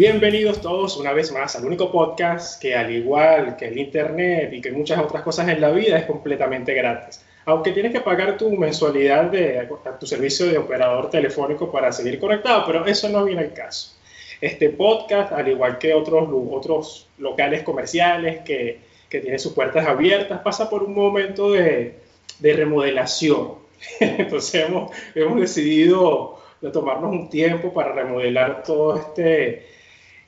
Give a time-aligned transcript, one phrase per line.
[0.00, 4.62] Bienvenidos todos una vez más al único podcast que al igual que el Internet y
[4.62, 7.22] que muchas otras cosas en la vida es completamente gratis.
[7.44, 9.68] Aunque tienes que pagar tu mensualidad de
[9.98, 13.99] tu servicio de operador telefónico para seguir conectado, pero eso no viene al caso.
[14.40, 18.78] Este podcast, al igual que otros, otros locales comerciales que,
[19.08, 21.94] que tienen sus puertas abiertas, pasa por un momento de,
[22.38, 23.54] de remodelación.
[24.00, 29.66] Entonces hemos, hemos decidido de tomarnos un tiempo para remodelar todo este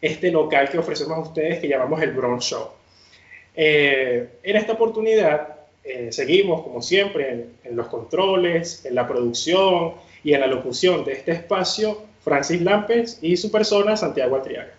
[0.03, 2.69] este local que ofrecemos a ustedes que llamamos el Bronx Show.
[3.55, 9.95] Eh, en esta oportunidad eh, seguimos, como siempre, en, los controles, en la producción
[10.25, 14.73] y en la locución de este espacio, Francis Lampes y su persona, Santiago Atriaga.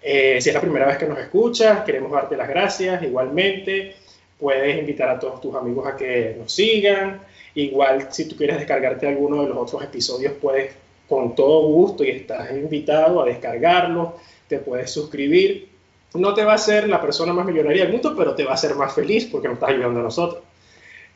[0.00, 3.02] Eh, si es la primera vez que nos escuchas, queremos darte las gracias.
[3.02, 3.96] Igualmente,
[4.38, 7.20] puedes invitar a todos tus amigos a que nos sigan.
[7.54, 10.74] Igual, si tú quieres descargarte alguno de los otros episodios, puedes
[11.08, 14.16] con todo gusto y estás invitado a descargarlo
[14.52, 15.68] te puedes suscribir.
[16.14, 18.54] No te va a ser la persona más millonaria del mundo, pero te va a
[18.54, 20.42] hacer más feliz porque nos estás ayudando a nosotros.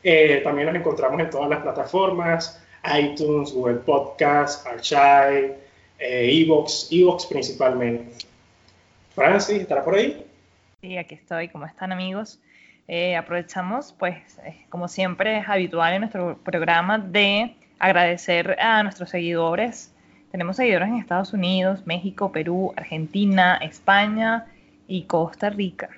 [0.03, 2.59] Eh, también nos encontramos en todas las plataformas,
[2.95, 5.57] iTunes, Google Podcast, Archive,
[5.99, 8.25] eh, Evox, Evox principalmente.
[9.13, 10.25] Francis, ¿estará por ahí?
[10.81, 11.49] Sí, aquí estoy.
[11.49, 12.39] ¿Cómo están amigos?
[12.87, 19.09] Eh, aprovechamos, pues, eh, como siempre es habitual en nuestro programa, de agradecer a nuestros
[19.09, 19.91] seguidores
[20.31, 24.45] tenemos seguidores en Estados Unidos, México, Perú, Argentina, España
[24.87, 25.89] y Costa Rica.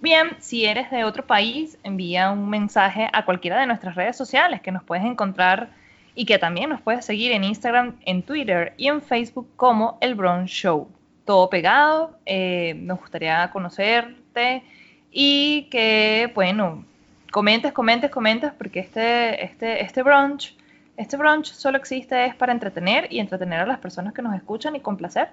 [0.00, 4.60] Bien, si eres de otro país, envía un mensaje a cualquiera de nuestras redes sociales
[4.60, 5.70] que nos puedes encontrar
[6.18, 10.16] y que también nos puedes seguir en Instagram, en Twitter y en Facebook como El
[10.16, 10.88] Bronx Show.
[11.24, 14.64] Todo pegado, eh, nos gustaría conocerte
[15.12, 16.84] y que, bueno,
[17.30, 20.56] comentes, comentes, comentes, porque este, este, este brunch
[20.96, 24.74] este brunch solo existe es para entretener y entretener a las personas que nos escuchan
[24.74, 25.28] y complacer.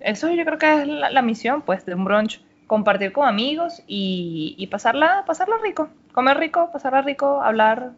[0.00, 4.66] Eso yo creo que es la, misión, pues, de un brunch, compartir con amigos y,
[4.70, 7.90] pasarla, pasarla rico, comer rico, pasarla rico, hablar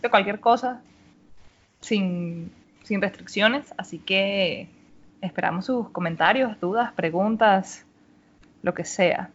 [0.00, 0.80] de cualquier cosa
[1.82, 2.50] sin,
[2.82, 3.74] sin restricciones.
[3.76, 4.68] Así que
[5.20, 7.84] esperamos sus comentarios, dudas, preguntas,
[8.62, 9.28] lo que sea.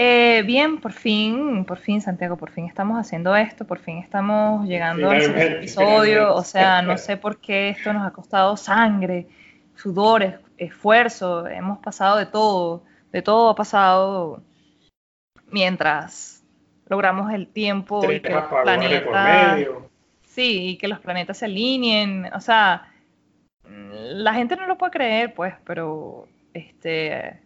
[0.00, 4.66] Eh, bien, por fin, por fin, Santiago, por fin estamos haciendo esto, por fin estamos
[4.68, 6.34] llegando al episodio.
[6.34, 9.26] O sea, no sé por qué esto nos ha costado sangre,
[9.74, 14.42] sudores, esfuerzo, hemos pasado de todo, de todo ha pasado
[15.50, 16.44] mientras
[16.88, 19.66] logramos el tiempo y que los planetas.
[20.38, 22.30] Sí, y que los planetas se alineen.
[22.32, 22.92] O sea,
[23.64, 27.40] la gente no lo puede creer, pues, pero este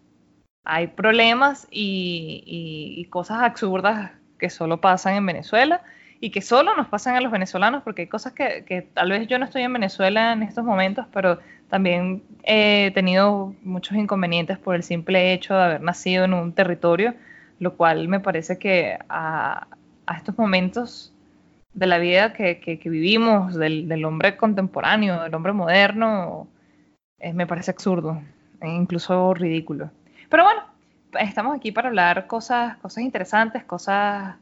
[0.65, 5.83] hay problemas y, cosas absurdas que solo pasan en Venezuela
[6.21, 9.39] y que solo nos pasan a los venezolanos, porque hay cosas que, tal vez yo
[9.39, 11.39] no estoy en Venezuela en estos momentos, pero
[11.71, 17.15] también he tenido muchos inconvenientes por el simple hecho de haber nacido en un territorio,
[17.59, 19.67] lo cual me parece que a,
[20.15, 21.15] estos momentos
[21.75, 26.49] de la vida que, vivimos, del, hombre contemporáneo, del hombre moderno,
[27.19, 28.23] eh, me parece absurdo,
[28.61, 29.91] e incluso ridículo.
[30.29, 30.63] Pero bueno,
[31.21, 34.37] estamos aquí para hablar cosas, cosas interesantes, cosas,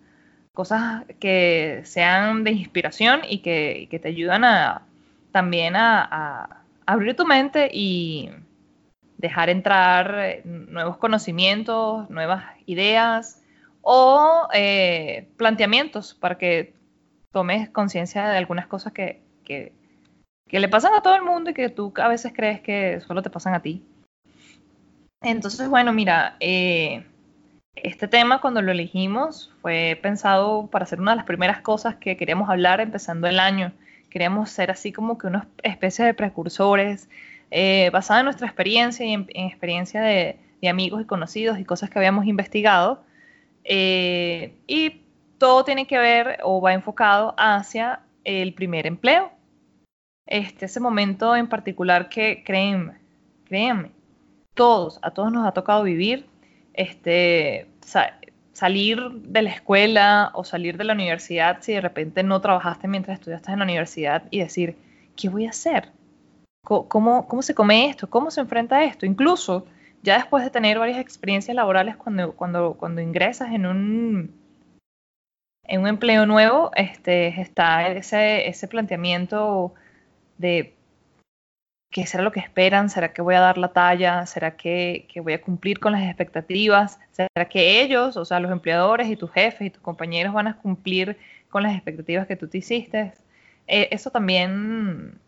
[0.53, 4.83] cosas que sean de inspiración y que, te ayudan a,
[5.31, 8.31] también a, abrir tu mente y
[9.19, 13.43] dejar entrar nuevos conocimientos, nuevas ideas
[13.83, 16.80] o eh, planteamientos para que
[17.33, 19.73] tomes conciencia de algunas cosas que, que,
[20.51, 23.31] le pasan a todo el mundo y que tú a veces crees que solo te
[23.31, 23.85] pasan a ti.
[25.23, 27.05] Entonces, bueno, mira, eh,
[27.77, 32.17] este tema cuando lo elegimos fue pensado para ser una de las primeras cosas que
[32.17, 33.73] queríamos hablar empezando el año.
[34.11, 37.09] Queríamos ser así como que una especie de precursores,
[37.51, 40.39] eh, basada en nuestra experiencia y en, experiencia de,
[40.69, 43.03] amigos y conocidos y cosas que habíamos investigado.
[43.65, 45.03] Eh, y
[45.41, 49.33] todo tiene que ver o va enfocado hacia el primer empleo.
[50.27, 53.01] Este, ese momento en particular que créanme,
[53.47, 53.91] créanme,
[54.54, 56.27] todos, a todos nos ha tocado vivir,
[56.75, 57.66] este,
[58.53, 63.19] salir de la escuela o salir de la universidad si de repente no trabajaste mientras
[63.19, 64.77] estudiaste en la universidad y decir,
[65.16, 65.91] ¿qué voy a hacer?
[66.63, 68.10] ¿Cómo, cómo se come esto?
[68.10, 69.07] ¿Cómo se enfrenta esto?
[69.07, 69.65] Incluso
[70.03, 74.40] ya después de tener varias experiencias laborales, cuando, cuando, cuando ingresas en un,
[75.71, 79.72] en un empleo nuevo, este, está ese, planteamiento
[80.37, 80.75] de
[81.91, 82.91] ¿qué será lo que esperan?
[82.91, 84.27] ¿Será que voy a dar la talla?
[84.27, 86.99] ¿Será que, voy a cumplir con las expectativas?
[87.13, 90.57] ¿Será que ellos, o sea, los empleadores y tus jefes y tus compañeros van a
[90.57, 91.17] cumplir
[91.51, 93.13] con las expectativas que tú te hiciste?
[93.66, 95.21] Eh, eso también...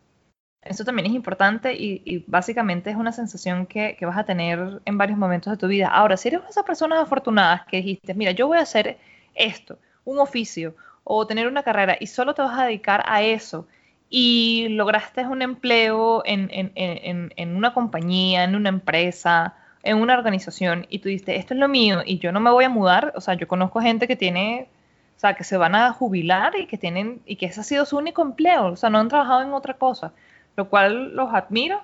[0.65, 4.97] Eso también es importante y, básicamente es una sensación que, que, vas a tener en
[4.97, 5.89] varios momentos de tu vida.
[5.89, 8.97] Ahora, si eres una de esas personas afortunadas que dijiste, mira, yo voy a hacer
[9.35, 13.67] esto, un oficio o tener una carrera y solo te vas a dedicar a eso
[14.09, 21.09] y lograste un empleo en, una compañía, en una empresa, en una organización y tú
[21.09, 23.49] dices, esto es lo mío y yo no me voy a mudar, o sea, yo
[23.49, 24.69] conozco gente que tiene,
[25.17, 27.87] o sea, que se van a jubilar y que tienen, y que ese ha sido
[27.87, 30.13] su único empleo, o sea, no han trabajado en otra cosa,
[30.57, 31.83] lo cual los admiro,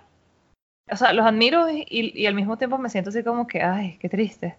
[0.90, 3.98] o sea, los admiro y, y al mismo tiempo me siento así como que, ay,
[4.00, 4.56] qué triste.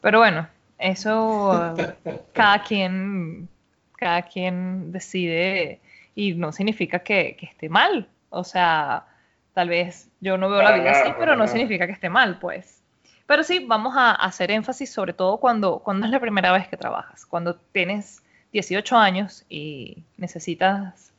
[0.00, 0.48] Pero bueno,
[0.82, 1.74] eso
[2.32, 3.48] cada quien,
[3.96, 5.80] cada quien decide
[6.14, 8.08] y no significa que, esté mal.
[8.30, 9.06] O sea,
[9.54, 12.82] tal vez yo no veo la vida así, pero no significa que esté mal, pues.
[13.26, 16.76] Pero sí, vamos a hacer énfasis sobre todo cuando, cuando es la primera vez que
[16.76, 21.12] trabajas, cuando tienes 18 años y necesitas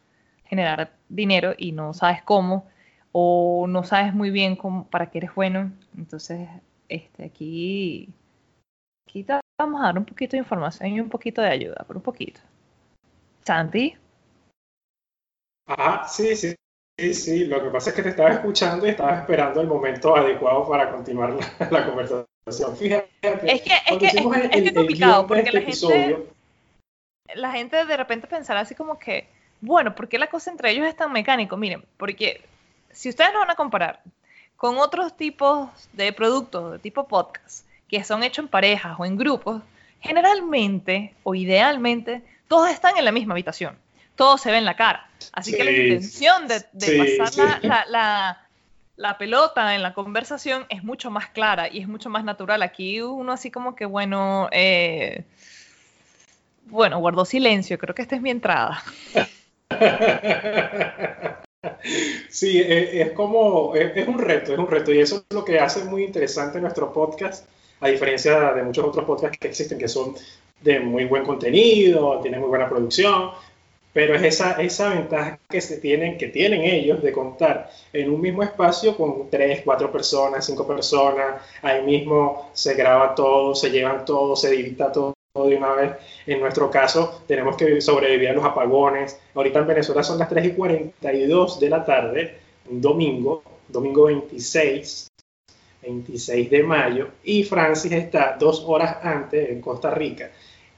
[0.46, 2.68] generar dinero y no sabes cómo
[3.12, 5.72] o no sabes muy bien cómo, para qué eres bueno.
[5.98, 6.50] Entonces,
[6.90, 8.10] este, aquí,
[9.08, 9.24] aquí
[9.58, 12.42] vamos a dar un poquito de información y un poquito de ayuda, por un poquito.
[13.46, 13.96] Santi.
[15.68, 16.56] Ah, sí, sí,
[17.00, 17.46] sí, sí.
[17.46, 20.92] Lo que pasa es que te estaba escuchando y estaba esperando el momento adecuado para
[20.92, 21.34] continuar
[21.72, 22.78] la, conversación.
[22.78, 23.10] Fíjate.
[23.44, 26.28] Es que es, que, es, es complicado porque la este gente,
[27.36, 29.28] la gente de repente pensará así como que,
[29.62, 31.56] bueno, ¿por qué la cosa entre ellos es tan mecánico?
[31.56, 32.42] Miren, porque
[32.92, 34.02] si ustedes lo van a comparar
[34.58, 37.66] con otros tipos de productos de tipo podcast
[37.98, 39.62] que son hechos en parejas o en grupos,
[40.02, 43.78] generalmente o idealmente todos están en la misma habitación
[44.16, 45.08] todo se ve en la cara.
[45.32, 47.60] Así que la intención de, pasar
[48.96, 52.62] La, pelota en la conversación es mucho más clara y es mucho más natural.
[52.62, 55.24] Aquí uno así como que, bueno, eh,
[56.66, 58.84] bueno, guardo silencio, creo que esta es mi entrada.
[62.30, 65.60] Sí, e, es, como, es, un reto, es un reto y eso es lo que
[65.60, 67.48] hace muy interesante nuestro podcast,
[67.84, 70.16] a diferencia de muchos otros podcasts que existen que son
[70.62, 73.32] de muy buen contenido, tienen muy buena producción,
[73.92, 78.22] pero es esa, esa ventaja que, se tienen, que tienen ellos de contar en un
[78.22, 84.06] mismo espacio con tres, cuatro personas, cinco personas, ahí mismo se graba todo, se llevan
[84.06, 85.92] todo, se edita todo de una vez.
[86.26, 89.20] En nuestro caso, tenemos que sobrevivir a los apagones.
[89.36, 92.38] Ahorita en Venezuela son las 3 y 42 de la tarde,
[92.70, 95.10] un domingo, domingo 26,
[95.84, 100.32] 26 de mayo, y Francis está dos horas antes en Costa Rica.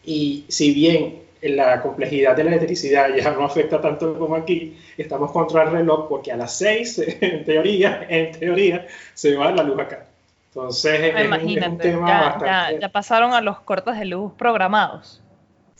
[0.03, 4.77] Y si bien la complejidad de la electricidad ya no afecta tanto como aquí.
[4.97, 9.63] Estamos contra el reloj porque a las 6, en teoría, en teoría, se va la
[9.63, 10.05] luz acá.
[10.47, 15.21] Entonces, Imagínate, ya, pasaron a los cortes de luz programados.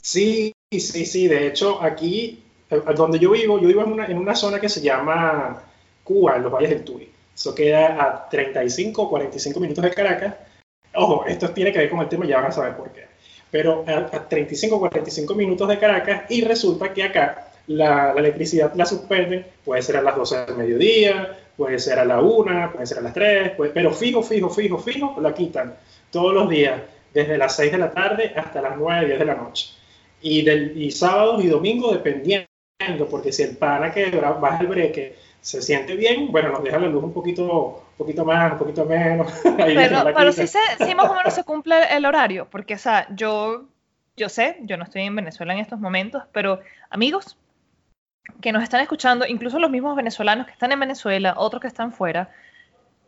[0.01, 1.27] Sí, sí, sí.
[1.27, 4.67] De hecho, aquí, eh, donde yo vivo, yo vivo en una, en una zona que
[4.67, 5.63] se llama
[6.03, 7.09] Cuba, en los valles del Tuy.
[7.35, 10.33] Eso queda a 35 o 45 minutos de Caracas.
[10.95, 13.15] Ojo, esto tiene que ver con el tema, ya van a saber por qué
[13.55, 19.45] pero a, 35 45 minutos de Caracas y resulta que acá la, electricidad la suspenden,
[19.63, 23.01] puede ser a las 12 del mediodía, puede ser a la 1, puede ser a
[23.01, 25.73] las 3, pero fijo, fijo, fijo, fijo, la quitan
[26.11, 26.81] todos los días,
[27.13, 29.69] desde las 6 de la tarde hasta las 9, 10 de la noche.
[30.21, 32.45] Y, del, y sábados y domingos dependiendo,
[33.09, 35.15] porque si el pana que baja el breque
[35.45, 38.83] se siente bien, bueno, nos deja la luz un poquito, un poquito más, un poquito
[38.83, 39.31] menos.
[39.57, 40.41] pero, pero sí,
[40.95, 43.65] más o menos se cumple el horario, porque, o sea, yo,
[44.17, 47.37] yo sé, yo no estoy en Venezuela en estos momentos, pero amigos
[48.41, 51.93] que nos están escuchando, incluso los mismos venezolanos que están en Venezuela, otros que están
[51.93, 52.31] fuera,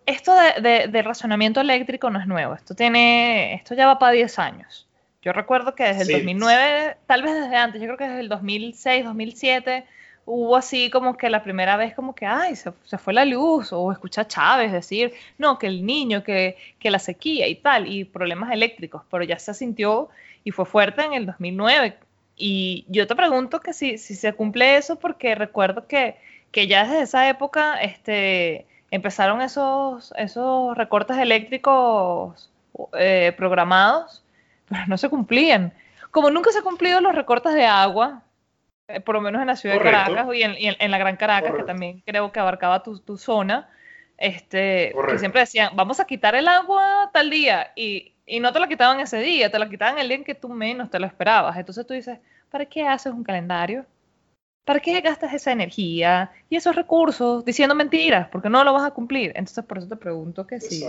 [0.05, 4.37] esto de, de, razonamiento eléctrico no es nuevo, esto tiene, esto ya va para 10
[4.37, 4.87] años.
[5.23, 8.29] Yo recuerdo que desde el 2009, tal vez desde antes, yo creo que desde el
[8.29, 9.87] 2006, 2007,
[10.27, 13.91] hubo así como que la primera vez como que, ay, se, fue la luz, o
[13.91, 18.03] escucha a Chávez decir, no, que el niño, que, que, la sequía y tal, y
[18.03, 20.09] problemas eléctricos, pero ya se sintió
[20.43, 21.97] y fue fuerte en el 2009.
[22.35, 26.17] Y yo te pregunto que si, si se cumple eso, porque recuerdo que,
[26.51, 32.51] que ya desde esa época este, empezaron esos, esos recortes eléctricos
[32.99, 34.23] eh, programados,
[34.67, 35.73] pero no se cumplían.
[36.11, 38.23] Como nunca se han cumplido los recortes de agua,
[39.05, 42.01] por lo menos en la ciudad de Caracas y en, la Gran Caracas, que también
[42.05, 43.69] creo que abarcaba tu, zona,
[44.17, 48.67] este, que siempre decían, vamos a quitar el agua tal día, y, no te la
[48.67, 51.55] quitaban ese día, te la quitaban el día en que tú menos te lo esperabas.
[51.55, 53.85] Entonces tú dices, ¿para qué haces un calendario?
[54.67, 58.27] ¿para qué gastas esa energía y esos recursos diciendo mentiras?
[58.27, 59.31] Porque no lo vas a cumplir.
[59.33, 60.85] Entonces, por eso te pregunto que si,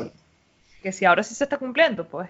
[0.82, 2.28] que si ahora sí se está cumpliendo, pues.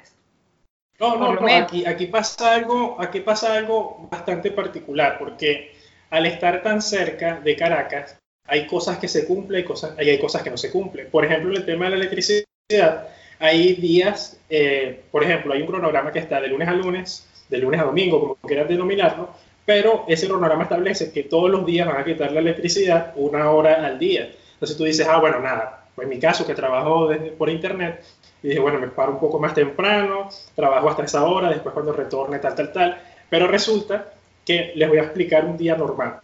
[1.00, 5.72] No, no, no, aquí, aquí, pasa algo, aquí pasa algo bastante particular, porque
[6.10, 10.18] al estar tan cerca de Caracas, hay cosas que se cumplen y, cosas, y hay
[10.18, 11.08] cosas que no se cumplen.
[11.10, 16.10] Por ejemplo, el tema de la electricidad, hay días, eh, por ejemplo, hay un cronograma
[16.10, 19.30] que está de lunes a lunes, de lunes a domingo, como quieran denominarlo,
[19.64, 23.86] pero ese cronograma establece que todos los días van a quitar la electricidad una hora
[23.86, 24.32] al día.
[24.54, 28.02] Entonces tú dices, ah, bueno, nada, pues en mi caso que trabajo por internet,
[28.42, 31.92] y dije, bueno, me paro un poco más temprano, trabajo hasta esa hora, después cuando
[31.92, 33.02] retorne, tal, tal, tal.
[33.28, 34.12] Pero resulta
[34.44, 36.20] que les voy a explicar un día normal.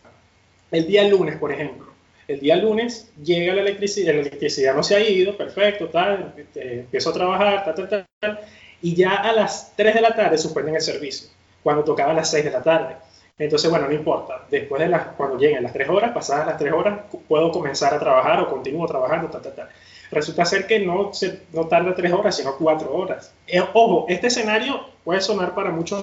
[0.71, 1.87] El día lunes, por ejemplo.
[2.27, 6.81] El día lunes llega la electricidad, la electricidad no se ha ido, perfecto, tal, este,
[6.81, 8.41] empiezo a trabajar, tal, tal, tal,
[8.81, 11.29] y ya a las 3 de la tarde suspenden el servicio,
[11.63, 12.97] cuando tocaba a las 6 de la tarde.
[13.37, 14.47] Entonces, bueno, no importa.
[14.51, 17.99] Después de las, cuando lleguen las 3 horas, pasadas las 3 horas, puedo comenzar a
[17.99, 19.69] trabajar o continúo trabajando, tal, tal, tal
[20.15, 23.33] resulta ser que no, se, no tarda tres horas, sino cuatro horas.
[23.47, 26.03] Eh, ojo, este escenario puede sonar para muchos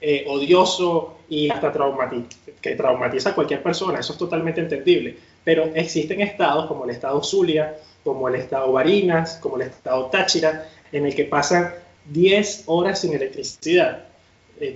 [0.00, 2.26] eh, odioso y hasta traumático,
[2.60, 7.22] que traumatiza a cualquier persona, eso es totalmente entendible, pero existen estados como el estado
[7.22, 11.72] Zulia, como el estado Barinas, como el estado Táchira, en el que pasan
[12.10, 14.04] 10 horas sin electricidad.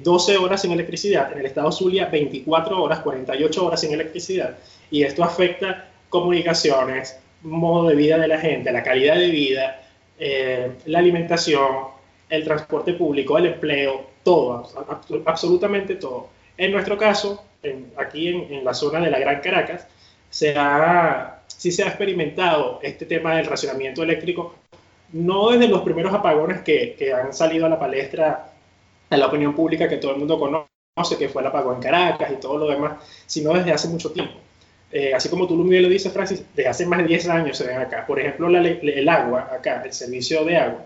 [0.03, 4.57] 12 eh, horas sin electricidad, en el estado Zulia 24 horas, 48 horas sin electricidad,
[4.91, 9.83] y esto afecta comunicaciones, modo de vida de la gente, la calidad de vida,
[10.19, 11.89] eh, la alimentación,
[12.29, 14.69] el transporte público, el empleo, todo,
[15.25, 16.29] absolutamente todo.
[16.57, 17.45] En nuestro caso,
[17.97, 19.87] aquí en, la zona de la Gran Caracas,
[20.29, 24.55] se ha, sí se ha experimentado este tema del racionamiento eléctrico,
[25.13, 28.53] no desde los primeros apagones que, que han salido a la palestra
[29.11, 32.31] a la opinión pública que todo el mundo conoce, que fue el apagón en Caracas
[32.33, 34.39] y todo lo demás, sino desde hace mucho tiempo.
[34.91, 37.67] Eh, así como tú bien lo dices, Francis, desde hace más de 10 años se
[37.67, 38.07] ven acá.
[38.07, 40.85] Por ejemplo, el agua, acá, el servicio de agua.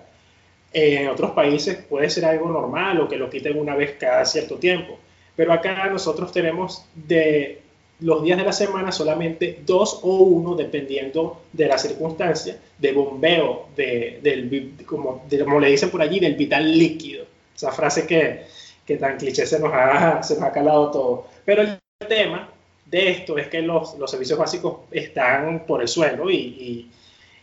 [0.72, 4.56] en otros países puede ser algo normal o que lo quiten una vez cada cierto
[4.56, 4.98] tiempo.
[5.36, 7.62] Pero acá nosotros tenemos de
[8.00, 13.68] los días de la semana solamente dos o uno, dependiendo de la circunstancia, de bombeo,
[13.76, 17.24] de, del, como, como le dicen por allí, del vital líquido.
[17.54, 18.42] Esa frase que,
[18.84, 21.26] que tan cliché se nos, ha, se nos ha calado todo.
[21.44, 21.78] Pero el
[22.08, 22.51] tema
[22.92, 26.90] de esto es que los, los servicios básicos están por el suelo y, y,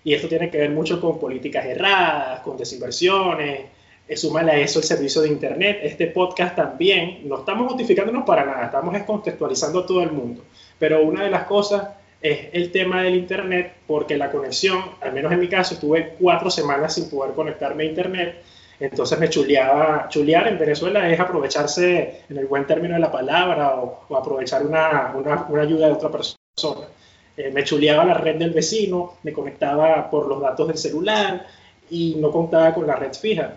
[0.04, 3.62] y, esto tiene que ver mucho con políticas erradas, con desinversiones.
[4.08, 5.80] Eh, súmale a eso el servicio de Internet.
[5.82, 10.44] Este podcast también, no estamos justificándonos para nada, estamos contextualizando a todo el mundo.
[10.78, 15.32] Pero una de las cosas es el tema del Internet, porque la conexión, al menos
[15.32, 18.44] en mi caso, estuve cuatro semanas sin poder conectarme a Internet
[18.80, 23.76] entonces me chuleaba, chulear en Venezuela es aprovecharse en el buen término de la palabra
[23.76, 26.88] o, aprovechar una, una, una, ayuda de otra persona.
[27.36, 31.46] Eh, me chuleaba la red del vecino, me conectaba por los datos del celular
[31.90, 33.56] y no contaba con la red fija.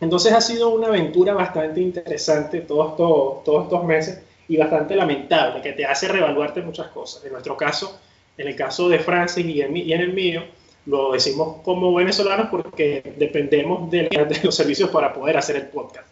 [0.00, 5.62] Entonces ha sido una aventura bastante interesante todos estos, todos estos meses y bastante lamentable,
[5.62, 7.24] que te hace reevaluarte muchas cosas.
[7.24, 8.00] En nuestro caso,
[8.36, 10.42] en el caso de Francis y y en el mío,
[10.86, 14.08] lo decimos como venezolanos porque dependemos de,
[14.42, 16.06] los servicios para poder hacer el podcast.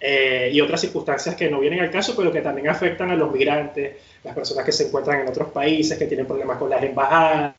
[0.00, 3.32] Eh, y otras circunstancias que no vienen al caso, pero que también afectan a los
[3.32, 7.54] migrantes, las personas que se encuentran en otros países, que tienen problemas con las embajadas,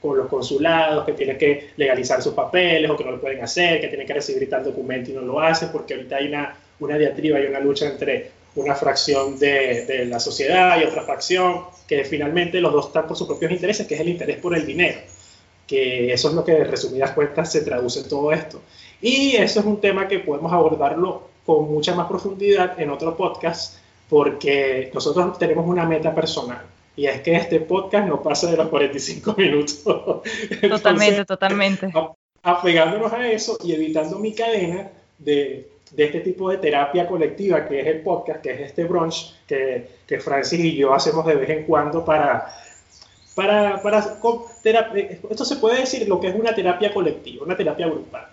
[0.00, 3.80] con los consulados, que tienen que legalizar sus papeles o que no lo pueden hacer,
[3.80, 6.98] que tienen que recibir tal documento y no lo hacen, porque ahorita hay una, una
[6.98, 12.04] diatriba y una lucha entre una fracción de, de la sociedad y otra fracción, que
[12.04, 14.98] finalmente los dos están por sus propios intereses, que es el interés por el dinero
[15.66, 18.60] que eso es lo que de resumidas cuentas se traduce en todo esto.
[19.00, 23.78] Y eso es un tema que podemos abordarlo con mucha más profundidad en otro podcast,
[24.08, 26.62] porque nosotros tenemos una meta personal.
[26.96, 29.82] Y es que este podcast no pasa de los 45 minutos.
[30.70, 31.92] totalmente, totalmente.
[32.42, 37.80] Apegándonos a eso y evitando mi cadena de, de, este tipo de terapia colectiva que
[37.80, 41.50] es el podcast, que es este brunch que, que Francis y yo hacemos de vez
[41.50, 42.46] en cuando para
[43.34, 44.18] para, para
[44.62, 48.26] terapia, esto se puede decir lo que es una terapia colectiva, una terapia grupal.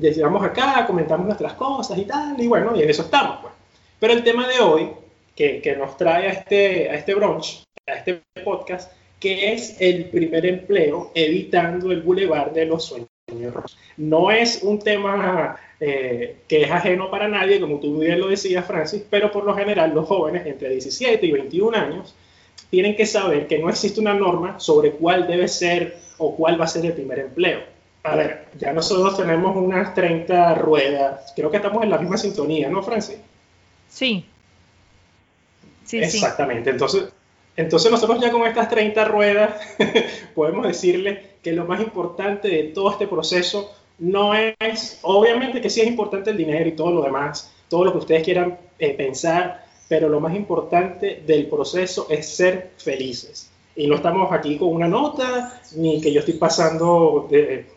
[0.00, 3.38] Llegamos acá, comentamos nuestras cosas y tal, y bueno, y en eso estamos.
[3.42, 3.52] Pues.
[4.00, 4.90] Pero el tema de hoy,
[5.36, 10.06] que, que nos trae a este, a este brunch, a este podcast, que es el
[10.06, 13.08] primer empleo evitando el bulevar de los sueños.
[13.96, 18.64] No es un tema eh, que es ajeno para nadie, como tú bien lo decías,
[18.64, 22.14] Francis, pero por lo general los jóvenes entre 17 y 21 años
[22.72, 26.64] tienen que saber que no existe una norma sobre cuál debe ser o cuál va
[26.64, 27.60] a ser el primer empleo.
[28.02, 32.70] A ver, ya nosotros tenemos unas 30 ruedas, creo que estamos en la misma sintonía,
[32.70, 33.18] ¿no, Francis?
[33.90, 34.24] Sí.
[35.84, 37.12] sí Exactamente, entonces
[37.56, 39.54] Entonces nosotros ya con estas 30 ruedas
[40.34, 45.82] podemos decirle que lo más importante de todo este proceso no es, obviamente que sí
[45.82, 49.61] es importante el dinero y todo lo demás, todo lo que ustedes quieran eh, pensar,
[49.92, 53.50] pero lo más importante del proceso es ser felices.
[53.76, 57.28] Y no estamos aquí con una nota, ni que yo estoy pasando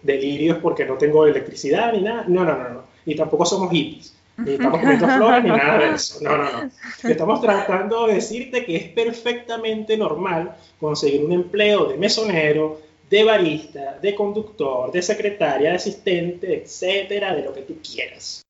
[0.01, 2.24] delirios porque no tengo electricidad, ni nada.
[2.29, 2.84] No, no, no, no.
[3.05, 4.15] Y tampoco somos hippies.
[4.38, 6.19] Ni estamos comiendo flores, ni nada de eso.
[6.22, 6.72] No, no, no.
[7.10, 12.79] Estamos tratando de decirte que es perfectamente normal conseguir un empleo de mesonero,
[13.10, 18.41] de barista, de conductor, de secretaria, de asistente, etcétera, de lo que tú quieras.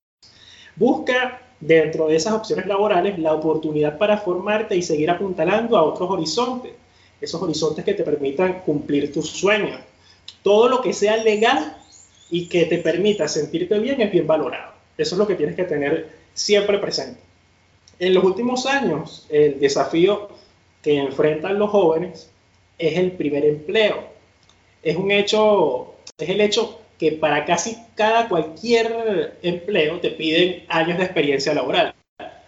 [0.76, 6.10] Busca dentro de esas opciones laborales la oportunidad para formarte y seguir apuntalando a otros
[6.10, 6.74] horizontes
[7.22, 9.80] esos horizontes que te permitan cumplir tus sueños.
[10.44, 11.78] Todo lo que sea legal
[12.30, 14.74] y que te permita sentirte bien es bien valorado.
[14.98, 17.20] Eso es lo que tienes que tener siempre presente.
[18.00, 20.30] En los últimos años, el desafío
[20.82, 22.30] que enfrentan los jóvenes
[22.78, 24.04] es el primer empleo.
[24.84, 30.98] Es un hecho, es el hecho que para casi cada cualquier empleo te piden años
[30.98, 31.94] de experiencia laboral.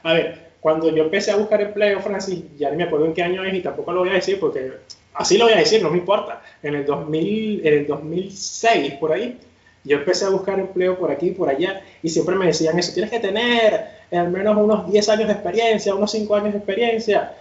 [0.04, 3.24] A ver, cuando yo empecé a buscar empleo, Francis, ya ni me acuerdo en qué
[3.24, 4.74] año es y tampoco lo voy a decir porque
[5.14, 6.42] así lo voy a decir, no me importa.
[6.64, 9.38] En el, 2000, en el 2006, por ahí,
[9.84, 12.94] yo empecé a buscar empleo por aquí y por allá y siempre me decían eso,
[12.94, 17.34] tienes que tener al menos unos 10 años de experiencia, unos 5 años de experiencia.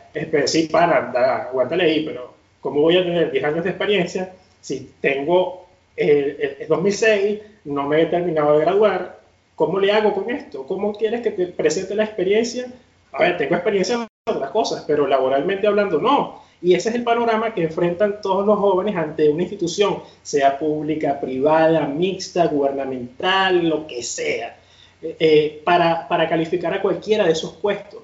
[0.46, 4.92] Sí, para, da, aguántale ahí, pero ¿cómo voy a tener 10 años de experiencia si
[5.00, 5.65] tengo
[5.96, 9.20] el, el 2006, no me he terminado de graduar?
[9.54, 10.66] ¿Cómo le hago con esto?
[10.66, 12.70] ¿Cómo quieres que te presente la experiencia
[13.16, 16.42] a ver, tengo experiencia en otras cosas, pero laboralmente hablando no.
[16.60, 21.20] Y ese es el panorama que enfrentan todos los jóvenes ante una institución, sea pública,
[21.20, 24.56] privada, mixta, gubernamental, lo que sea,
[25.02, 28.00] eh, eh, para, para, calificar a cualquiera de esos puestos.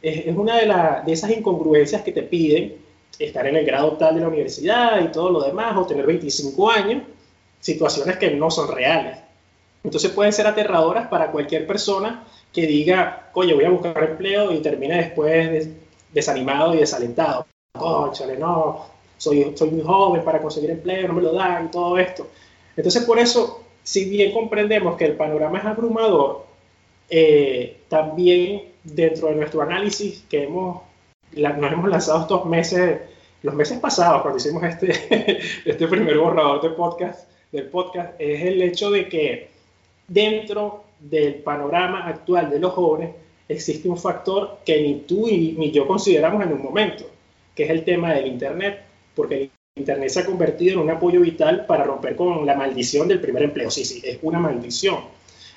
[0.00, 2.76] Es, es una de, la, de esas incongruencias que te piden
[3.18, 6.70] estar en el grado tal de la universidad y todo lo demás, o tener 25
[6.70, 7.02] años,
[7.62, 9.18] situaciones que no son reales.
[9.84, 14.60] Entonces pueden ser aterradoras para cualquier persona que diga, oye, voy a buscar empleo y
[14.60, 15.68] termine después
[16.12, 17.46] desanimado y desalentado.
[17.72, 22.28] Cóchale, no, soy, soy muy joven para conseguir empleo, no me lo dan, todo esto.
[22.76, 26.44] Entonces, por eso, si bien comprendemos que el panorama es abrumador,
[27.08, 30.82] eh, también dentro de nuestro análisis que hemos,
[31.32, 33.00] nos hemos lanzado estos meses,
[33.42, 38.62] los meses pasados, cuando hicimos este, este primer borrador de podcast, del podcast, es el
[38.62, 39.48] hecho de que
[40.08, 43.10] dentro del panorama actual de los jóvenes,
[43.48, 47.04] existe un factor que ni tú ni yo consideramos en un momento,
[47.54, 48.80] que es el tema del Internet,
[49.14, 53.08] porque el Internet se ha convertido en un apoyo vital para romper con la maldición
[53.08, 53.70] del primer empleo.
[53.70, 55.00] Sí, sí, es una maldición.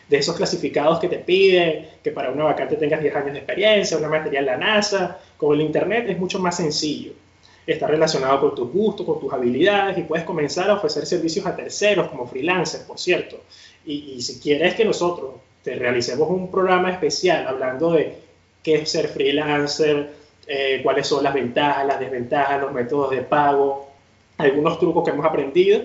[0.10, 3.98] De esos clasificados que te piden, que para una vacante tengas 10 años de experiencia,
[3.98, 7.14] una materia en la NASA, con el Internet es mucho más sencillo.
[7.66, 11.56] Está relacionado con tus gustos, con tus habilidades y puedes comenzar a ofrecer servicios a
[11.56, 13.42] terceros como freelancer, por cierto.
[13.86, 18.18] Y, si quieres que nosotros te realicemos un programa especial hablando de
[18.62, 20.14] qué es ser freelancer,
[20.48, 23.88] eh, cuáles son las ventajas, las desventajas, los métodos de pago,
[24.38, 25.82] algunos trucos que hemos aprendido,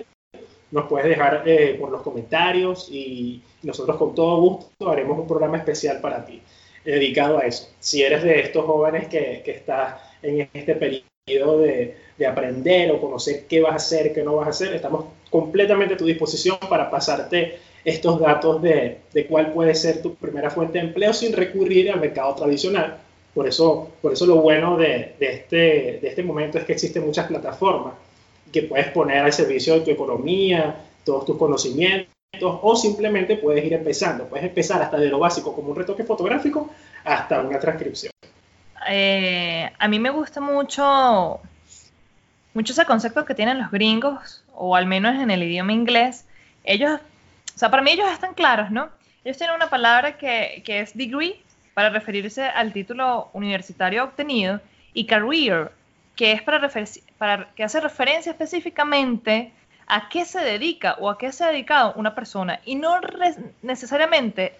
[0.71, 5.57] nos puedes dejar eh, por los comentarios y nosotros con todo gusto haremos un programa
[5.57, 6.41] especial para ti
[6.83, 7.69] dedicado a eso.
[7.79, 12.99] Si eres de estos jóvenes que, que estás en este periodo de, de, aprender o
[12.99, 16.57] conocer qué vas a hacer, qué no vas a hacer, estamos completamente a tu disposición
[16.69, 21.33] para pasarte estos datos de, de, cuál puede ser tu primera fuente de empleo sin
[21.33, 22.97] recurrir al mercado tradicional.
[23.33, 25.55] Por eso, por eso lo bueno de, de, este,
[26.01, 27.93] de este momento es que existen muchas plataformas
[28.51, 33.73] que puedes poner al servicio de tu economía, todos tus conocimientos, o simplemente puedes ir
[33.73, 34.25] empezando.
[34.25, 36.69] Puedes empezar hasta de lo básico, como un retoque fotográfico,
[37.03, 38.11] hasta una transcripción.
[38.87, 41.39] Eh, a mí me gusta mucho,
[42.53, 46.25] mucho ese concepto que tienen los gringos, o al menos en el idioma inglés.
[46.63, 46.99] Ellos
[47.55, 48.89] o sea, para mí ellos están claros, ¿no?
[49.23, 51.39] Ellos tienen una palabra que, que es degree
[51.73, 54.59] para referirse al título universitario obtenido
[54.93, 55.71] y career,
[56.15, 56.69] que es para,
[57.17, 59.51] para que hace referencia específicamente
[59.87, 62.99] a qué se dedica o a qué se ha dedicado una persona y no
[63.61, 64.55] necesariamente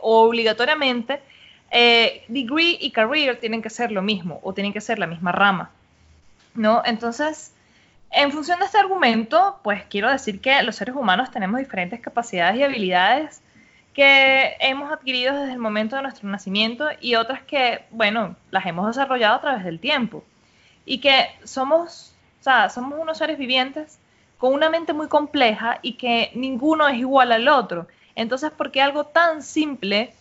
[0.00, 1.20] o obligatoriamente
[1.70, 5.32] eh, degree y career tienen que ser lo mismo o tienen que ser la misma
[5.32, 5.70] rama,
[6.54, 6.82] ¿no?
[6.84, 7.52] Entonces,
[8.10, 12.56] en función de este argumento, pues quiero decir que los seres humanos tenemos diferentes capacidades
[12.58, 13.42] y habilidades
[13.92, 18.86] que hemos adquirido desde el momento de nuestro nacimiento y otras que, bueno, las hemos
[18.86, 20.22] desarrollado a través del tiempo.
[20.84, 23.98] Y que somos, o sea, somos unos seres vivientes
[24.36, 27.88] con una mente muy compleja y que ninguno es igual al otro.
[28.14, 30.12] Entonces, ¿por qué algo tan simple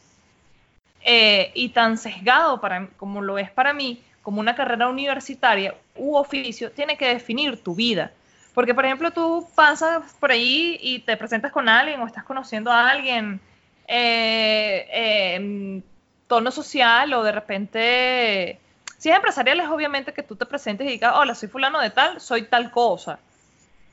[1.05, 6.15] eh, y tan sesgado para, como lo es para mí, como una carrera universitaria u
[6.15, 8.11] oficio, tiene que definir tu vida.
[8.53, 12.71] Porque, por ejemplo, tú pasas por ahí y te presentas con alguien o estás conociendo
[12.71, 13.39] a alguien
[13.87, 15.81] eh,
[16.27, 18.59] tono social o de repente,
[18.97, 21.89] si es empresarial, es obviamente que tú te presentes y digas, hola, soy fulano de
[21.89, 23.19] tal, soy tal cosa,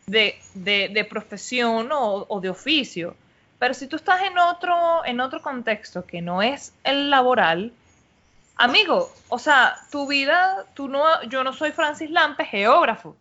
[0.06, 3.16] de, de, profesión o, de oficio.
[3.62, 7.72] Pero si tú estás en otro, en otro contexto que no es el laboral,
[8.56, 13.16] amigo, o sea, tu vida, tú no, yo no soy Francis Lampe, geógrafo.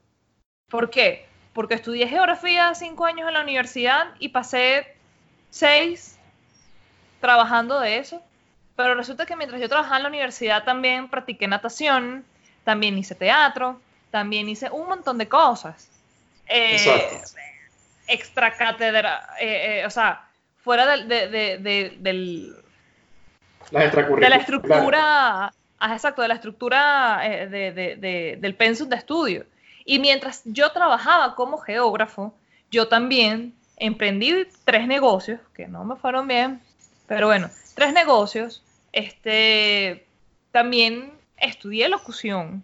[0.67, 1.27] ¿Por qué?
[1.53, 4.95] Porque estudié geografía cinco años en la universidad y pasé
[5.51, 6.17] seis
[7.19, 8.19] trabajando de eso.
[8.75, 12.25] Pero resulta que mientras yo trabajaba en la universidad también practiqué natación,
[12.63, 15.87] también hice teatro, también hice un montón de cosas.
[16.47, 17.21] Eh,
[18.07, 20.27] extra cátedra, eh, eh, o sea,
[20.63, 22.55] fuera del, del
[23.71, 29.45] de la estructura, ah, exacto, de la estructura eh, de, del pensum de estudio.
[29.85, 32.33] Y mientras yo trabajaba como geógrafo,
[32.69, 36.61] yo también emprendí tres negocios, que no me fueron bien,
[37.07, 38.63] pero bueno, tres negocios.
[38.91, 40.05] Este,
[40.51, 42.63] también estudié locución.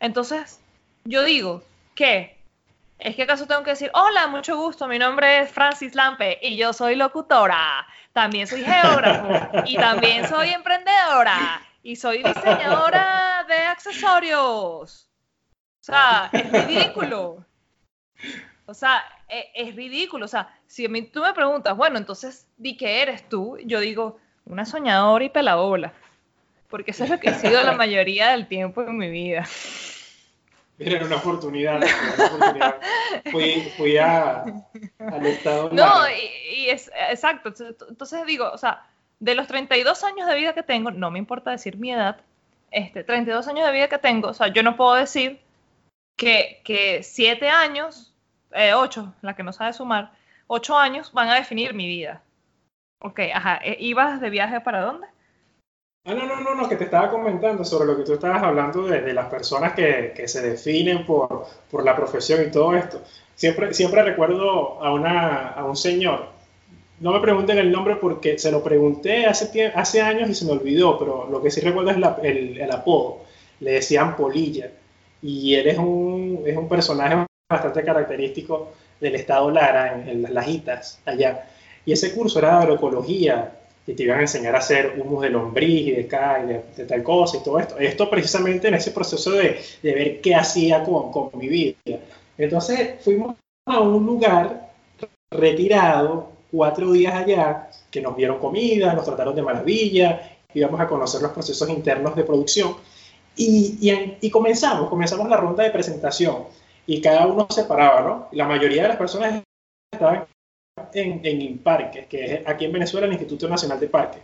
[0.00, 0.60] Entonces,
[1.04, 1.62] yo digo
[1.94, 2.35] que
[2.98, 6.56] es que acaso tengo que decir, hola, mucho gusto, mi nombre es Francis Lampe y
[6.56, 15.10] yo soy locutora también soy geógrafo y también soy emprendedora y soy diseñadora de accesorios.
[15.80, 17.44] O sea, es ridículo.
[18.64, 20.24] O sea, es, es, ridículo.
[20.24, 23.80] O sea, si a mí tú me preguntas, bueno, entonces di que eres tú, yo
[23.80, 25.92] digo, una soñadora y pelabola.
[26.70, 29.46] Porque eso es lo que he sido la mayoría del tiempo en mi vida.
[30.78, 31.80] Era una oportunidad.
[33.30, 34.42] Fui, fui a,
[34.98, 35.70] al estado.
[35.72, 37.52] No, y, es exacto.
[37.88, 38.86] Entonces digo, o sea,
[39.18, 42.20] de los 32 años de vida que tengo, no me importa decir mi edad,
[42.70, 45.40] este, 32 años de vida que tengo, o sea, yo no puedo decir
[46.16, 48.14] que, que 7 años,
[48.52, 50.12] eh, 8, la que no sabe sumar,
[50.48, 52.22] 8 años van a definir mi vida.
[53.00, 55.06] Ok, ajá, eh, ¿ibas de viaje para dónde?
[56.08, 58.84] Ah, no, no, no, no, que te estaba comentando sobre lo que tú estabas hablando
[58.84, 63.02] de, de las personas que, que, se definen por, por, la profesión y todo esto.
[63.34, 66.28] Siempre, siempre recuerdo a, una, a un señor,
[67.00, 70.52] no me pregunten el nombre porque se lo pregunté hace, hace años y se me
[70.52, 73.22] olvidó, pero lo que sí recuerdo es la, el, el, apodo.
[73.58, 74.70] Le decían Polilla.
[75.22, 80.30] Y él es un, es un personaje bastante característico del estado Lara, en, en las
[80.30, 81.48] Lajitas, allá.
[81.84, 83.52] Y ese curso era de agroecología,
[83.86, 86.02] que te iban a enseñar a hacer humus de lombriz y de,
[86.76, 87.78] de, tal cosa y todo esto.
[87.78, 91.76] Esto precisamente en ese proceso de, de ver qué hacía con, con, mi vida.
[92.36, 94.72] Entonces fuimos a un lugar
[95.30, 101.22] retirado, cuatro días allá, que nos dieron comida, nos trataron de maravilla, íbamos a conocer
[101.22, 102.74] los procesos internos de producción.
[103.36, 106.46] Y, y, y comenzamos, comenzamos la ronda de presentación
[106.86, 108.28] y cada uno se paraba, ¿no?
[108.32, 109.42] La mayoría de las personas
[109.92, 110.24] estaban
[110.92, 114.22] en, en parque que es aquí en Venezuela el Instituto Nacional de Parques.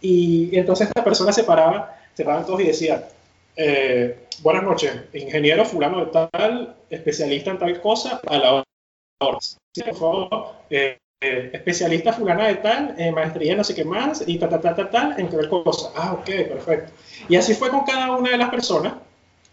[0.00, 3.08] Y, entonces esta persona se paraba, se paraban todos y decía,
[3.56, 9.38] eh, buenas noches, ingeniero fulano de tal, especialista en tal cosa, a la hora.
[9.40, 14.38] Sí, por favor, eh, eh, especialista fulana de tal, maestría no sé qué más, y
[14.38, 15.90] tal, tal, tal, tal, tal, en tal cosa.
[15.96, 16.92] Ah, ok, perfecto.
[17.28, 18.94] Y así fue con cada una de las personas.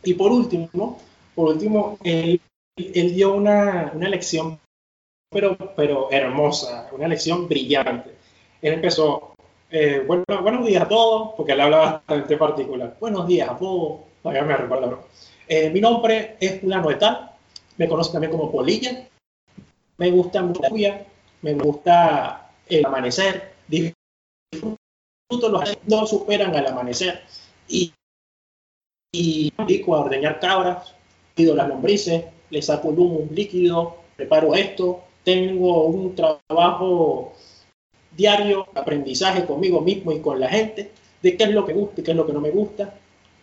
[0.04, 1.00] Y por último,
[1.34, 2.42] por último, él,
[2.76, 4.60] él dio una, una lección
[5.32, 8.12] pero, pero hermosa, una lección brillante.
[8.62, 9.34] Él empezó,
[9.70, 12.98] eh, bueno, buenos días a todos, porque él habla bastante particular.
[13.00, 15.08] Buenos días a todos, todavía me recuerdo.
[15.48, 17.32] Eh, mi nombre es Fulano de Tal,
[17.78, 19.08] me conoce también como Polilla,
[19.98, 21.06] me gusta mucho la lluvia,
[21.42, 24.78] me gusta el amanecer, disfruto
[25.50, 27.24] los no superan al amanecer
[27.70, 27.94] y,
[29.14, 30.94] y dedico a ordeñar cabras,
[31.36, 37.34] pido las lombrices, le saco el humo líquido, preparo esto, tengo un trabajo
[38.16, 42.04] diario, aprendizaje conmigo mismo y con la gente, de qué es lo que gusta y
[42.04, 42.96] qué es lo que no me gusta.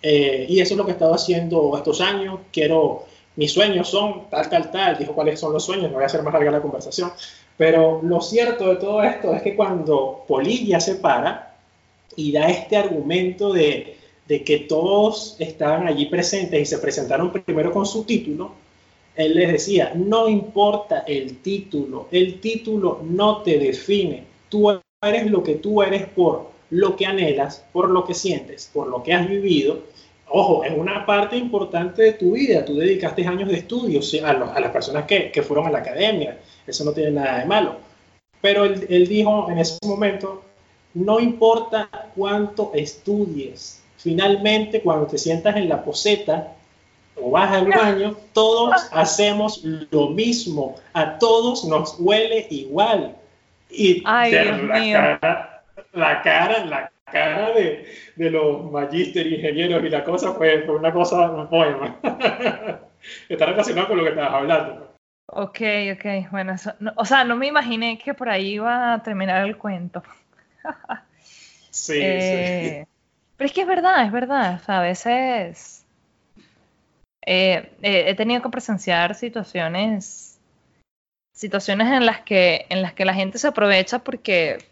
[0.03, 2.41] Eh, y eso es lo que he estado haciendo estos años.
[2.53, 3.05] Quiero,
[3.37, 4.99] mis sueños son tal, tal, tal.
[4.99, 7.13] Dijo cuáles son los sueños, no voy a hacer más larga la conversación.
[7.57, 11.57] Pero lo cierto de todo esto es que cuando Polilla se para
[12.15, 13.97] y da este argumento de,
[14.29, 18.53] de que todos estaban allí presentes y se presentaron primero con su título,
[19.19, 24.71] él les decía, no importa el título, el título no te define, tú
[25.03, 29.03] eres lo que tú eres por lo que anhelas, por lo que sientes, por lo
[29.03, 29.81] que has vivido.
[30.29, 34.61] Ojo, es una parte importante de tu vida, tú dedicaste años de estudio a, a
[34.61, 37.77] las personas que, que, fueron a la academia, eso no tiene nada de malo.
[38.41, 40.45] Pero él dijo en ese momento,
[40.95, 46.55] no importa cuánto estudies, finalmente cuando te sientas en la poseta
[47.21, 53.15] o vas al baño, todos hacemos lo mismo, a todos nos huele igual.
[53.71, 54.97] Y Ay, de Dios la, mío.
[54.99, 60.77] Cara, la cara, la cara de, de los magíster ingenieros y la cosa fue, fue
[60.77, 61.97] una cosa, poema.
[63.29, 64.89] Está relacionado con lo que estabas hablando.
[65.27, 65.61] Ok,
[65.95, 69.47] ok, bueno, eso- no- o sea, no me imaginé que por ahí iba a terminar
[69.47, 70.03] el cuento.
[71.71, 72.01] Sí, sí.
[72.03, 72.87] Eh,
[73.37, 74.59] Pero es que es verdad, es verdad.
[74.61, 75.78] O sea, a veces
[77.31, 80.41] eh, eh, he tenido que presenciar situaciones,
[81.35, 84.65] situaciones en las que, en las que la gente se aprovecha porque,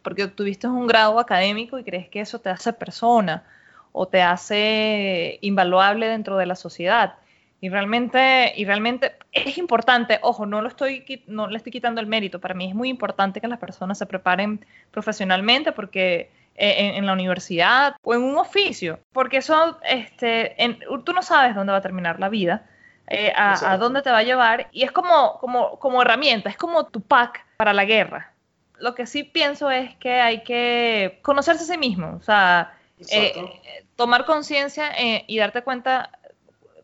[0.00, 3.42] porque obtuviste un grado académico y crees que eso te hace persona
[3.90, 7.14] o te hace invaluable dentro de la sociedad.
[7.60, 12.06] Y realmente, y realmente es importante, ojo, no, lo estoy, no le estoy quitando el
[12.06, 17.06] mérito, para mí es muy importante que las personas se preparen profesionalmente porque en, en
[17.06, 21.78] la universidad o en un oficio, porque eso, este, en- tú no sabes dónde va
[21.78, 22.66] a terminar la vida,
[23.08, 26.86] eh, a, dónde te va a llevar, y es como, como, como herramienta, es como
[26.86, 28.32] tu pack para la guerra.
[28.78, 32.74] Lo que sí pienso es que hay que conocerse a sí mismo, o sea,
[33.10, 36.10] eh, eh, tomar conciencia eh, y darte cuenta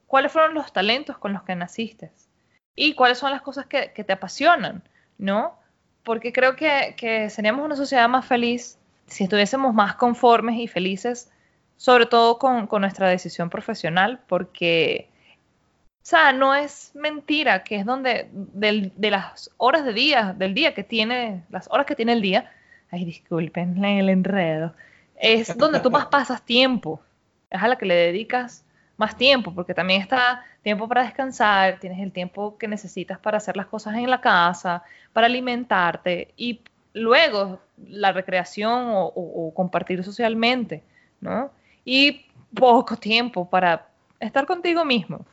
[0.06, 2.10] cuáles fueron los talentos con los que naciste
[2.74, 4.82] y cuáles son las cosas que, que te apasionan,
[5.18, 5.58] ¿no?
[6.02, 8.77] Porque creo que, que seríamos una sociedad más feliz
[9.08, 11.30] si estuviésemos más conformes y felices,
[11.76, 15.08] sobre todo con, con nuestra decisión profesional, porque,
[16.02, 20.54] o sea, no es mentira que es donde, del- de las horas de día, del
[20.54, 22.50] día que tiene, las horas que tiene el día,
[22.90, 24.74] ay, disculpen el enredo,
[25.16, 27.00] es donde tú más pasas tiempo,
[27.50, 28.64] es a la que le dedicas
[28.96, 33.56] más tiempo, porque también está tiempo para descansar, tienes el tiempo que necesitas para hacer
[33.56, 36.60] las cosas en la casa, para alimentarte y
[36.94, 40.82] luego la recreación o, compartir socialmente,
[41.20, 41.50] ¿no?
[41.84, 43.88] Y poco tiempo para
[44.20, 45.24] estar contigo mismo.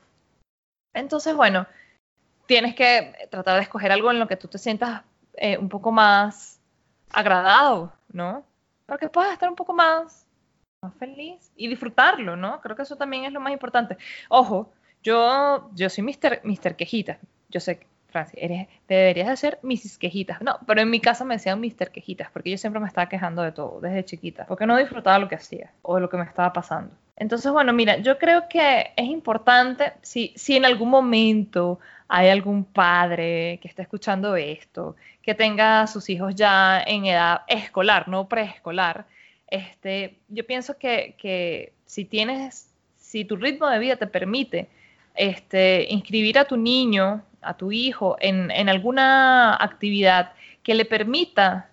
[0.93, 1.67] Entonces, bueno,
[2.45, 5.01] tienes que tratar de escoger algo en lo que tú te sientas
[5.33, 6.59] eh, un poco más
[7.11, 8.45] agradado, ¿no?
[8.85, 10.25] Para que puedas estar un poco más,
[10.99, 12.61] feliz y disfrutarlo, ¿no?
[12.61, 13.97] Creo que eso también es lo más importante.
[14.29, 14.71] Ojo,
[15.03, 16.41] yo, yo soy Mr.
[16.43, 16.75] Mr.
[16.75, 17.17] Quejitas.
[17.49, 19.97] Yo sé, que, Francis, eres, deberías de ser Mrs.
[19.97, 20.41] Quejitas.
[20.41, 21.91] No, pero en mi casa me decían Mr.
[21.91, 25.27] Quejitas porque yo siempre me estaba quejando de todo desde chiquita, porque no disfrutaba lo
[25.27, 26.93] que hacía o lo que me estaba pasando.
[27.17, 32.65] Entonces, bueno, mira, yo creo que es importante, si, si en algún momento hay algún
[32.65, 38.27] padre que esté escuchando esto, que tenga a sus hijos ya en edad escolar, no
[38.27, 39.05] preescolar,
[39.47, 44.67] este, yo pienso que, que si tienes, si tu ritmo de vida te permite
[45.15, 51.69] este, inscribir a tu niño, a tu hijo, en, en alguna actividad que le permita,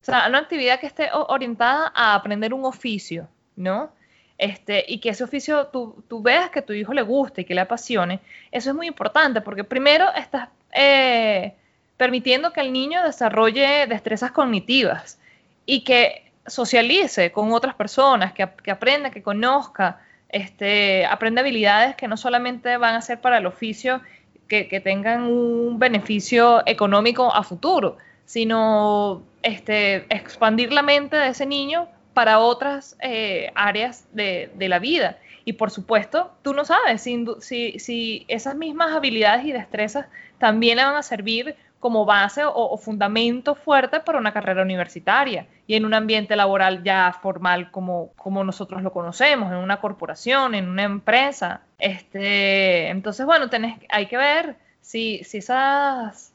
[0.00, 3.90] o sea, una actividad que esté orientada a aprender un oficio, ¿no?
[4.38, 7.54] Este, y que ese oficio tú, tú veas que tu hijo le guste y que
[7.54, 8.20] le apasione,
[8.52, 11.54] eso es muy importante porque primero estás eh,
[11.96, 15.18] permitiendo que el niño desarrolle destrezas cognitivas
[15.66, 22.06] y que socialice con otras personas, que, que aprenda, que conozca, este, aprende habilidades que
[22.06, 24.00] no solamente van a ser para el oficio,
[24.48, 31.88] que, tengan un beneficio económico a futuro, sino este, expandir la mente de ese niño
[32.14, 35.18] para otras eh, áreas de, de la vida.
[35.44, 40.06] Y por supuesto, tú no sabes si, si, si esas mismas habilidades y destrezas
[40.38, 45.74] también le van a servir como base o, fundamento fuerte para una carrera universitaria y
[45.74, 50.68] en un ambiente laboral ya formal como, como nosotros lo conocemos, en una corporación, en
[50.68, 51.60] una empresa.
[51.78, 56.32] Este, entonces, bueno, tenés, hay que ver si, si, esas,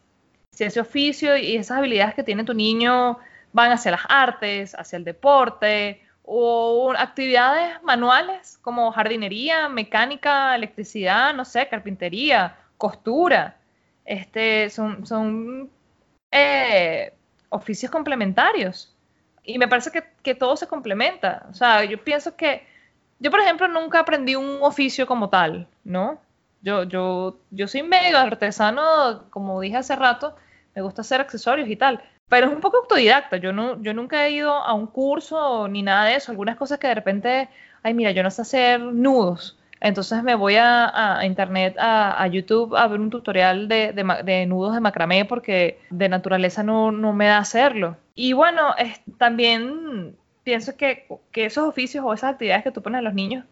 [0.51, 3.19] si ese oficio y esas habilidades que tiene tu niño
[3.51, 11.43] van hacia las artes, hacia el deporte o actividades manuales como jardinería, mecánica, electricidad, no
[11.43, 13.58] sé, carpintería, costura.
[14.05, 15.69] Este, son son
[16.31, 17.13] eh,
[17.49, 18.95] oficios complementarios.
[19.43, 21.47] Y me parece que, que, todo se complementa.
[21.49, 22.65] O sea, yo pienso que,
[23.19, 26.19] yo por ejemplo nunca aprendí un oficio como tal, ¿no?
[26.61, 30.35] Yo, yo, yo soy medio artesano, como dije hace rato,
[30.75, 33.37] me gusta hacer accesorios y tal, pero es un poco autodidacta.
[33.37, 36.31] Yo, no, yo nunca he ido a un curso ni nada de eso.
[36.31, 37.49] Algunas cosas que de repente,
[37.83, 39.59] ay, mira, yo no sé hacer nudos.
[39.84, 45.26] Entonces me voy a, internet, a, YouTube, a ver un tutorial de, nudos de macramé
[45.26, 47.98] porque de naturaleza no, me da hacerlo.
[48.15, 50.15] Y bueno, es, también
[50.46, 53.43] pienso que, que, esos oficios o esas actividades que tú pones a los niños,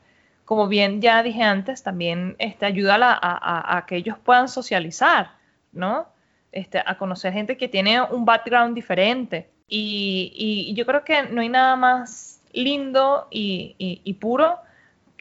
[0.45, 5.31] como bien ya dije antes, también este, ayuda a, que ellos puedan socializar,
[5.73, 6.07] ¿no?
[6.53, 9.49] Este, a conocer gente que tiene un background diferente.
[9.67, 14.59] Y yo creo que no hay nada más lindo y, puro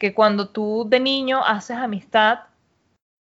[0.01, 2.39] que cuando tú de niño haces amistad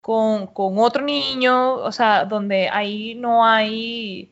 [0.01, 4.29] con, otro niño, o sea, donde ahí no hay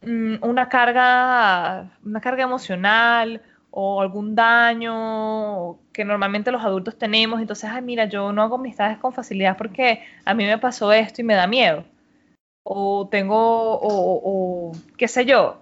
[0.00, 7.68] mm, una carga, una carga emocional o algún daño que normalmente los adultos tenemos, entonces,
[7.70, 11.24] ay, mira, yo no hago amistades con facilidad porque a mí me pasó esto y
[11.24, 11.84] me da miedo.
[12.64, 13.36] O tengo,
[13.82, 15.60] o, qué sé yo.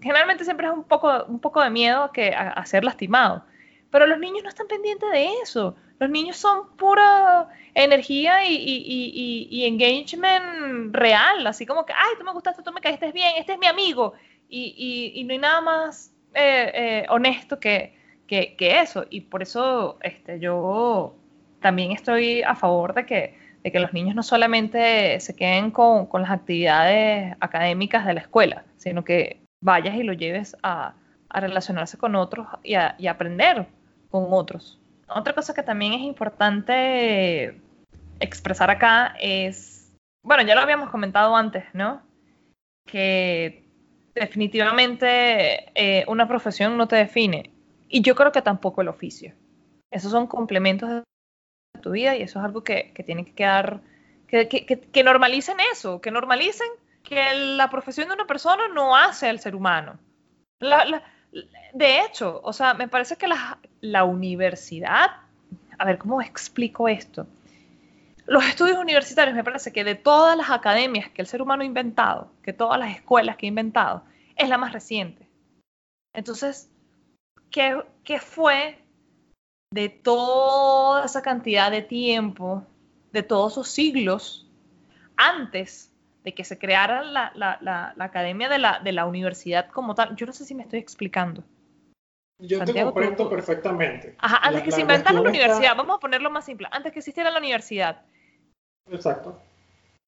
[0.00, 3.44] Generalmente siempre es un poco, un poco de miedo que a ser lastimado.
[3.92, 5.76] Pero los niños no están pendientes de eso.
[6.00, 12.62] Los niños son pura energía y, engagement real, así como que, ay, tú me gustaste,
[12.62, 14.14] tú me caíste bien, este es mi amigo.
[14.48, 19.04] Y, no hay nada más eh, eh, honesto que, eso.
[19.10, 21.14] Y por eso este, yo
[21.60, 26.08] también estoy a favor de que, de que los niños no solamente se queden con,
[26.14, 30.94] las actividades académicas de la escuela, sino que vayas y lo lleves a,
[31.28, 33.66] relacionarse con otros y a aprender
[34.12, 34.78] con otros.
[35.08, 37.60] Otra cosa que también es importante
[38.20, 42.02] expresar acá es, bueno, ya lo habíamos comentado antes, ¿no?
[42.86, 43.64] Que
[44.14, 47.50] definitivamente eh, una profesión no te define.
[47.88, 49.34] Y yo creo que tampoco el oficio.
[49.90, 51.02] Esos son complementos de
[51.80, 53.80] tu vida y eso es algo que, tiene que quedar,
[54.28, 56.68] que, normalicen eso, que normalicen
[57.02, 59.98] que la profesión de una persona no hace al ser humano.
[60.60, 61.02] La,
[61.72, 65.10] de hecho, o sea, me parece que la, universidad,
[65.78, 67.26] a ver, ¿cómo explico esto?
[68.26, 71.66] Los estudios universitarios me parece que de todas las academias que el ser humano ha
[71.66, 74.04] inventado, que todas las escuelas que ha inventado,
[74.36, 75.26] es la más reciente.
[76.14, 76.70] Entonces,
[77.50, 77.82] ¿qué,
[78.20, 78.78] fue
[79.72, 82.64] de toda esa cantidad de tiempo,
[83.12, 84.46] de todos esos siglos,
[85.16, 85.91] antes
[86.24, 90.14] de que se creara la, academia de la, de la, universidad como tal.
[90.16, 91.42] Yo no sé si me estoy explicando.
[92.38, 94.16] Yo te comprendo perfectamente.
[94.18, 97.30] Ajá, antes que se inventara la universidad, vamos a ponerlo más simple, antes que existiera
[97.30, 98.02] la universidad.
[98.90, 99.40] Exacto.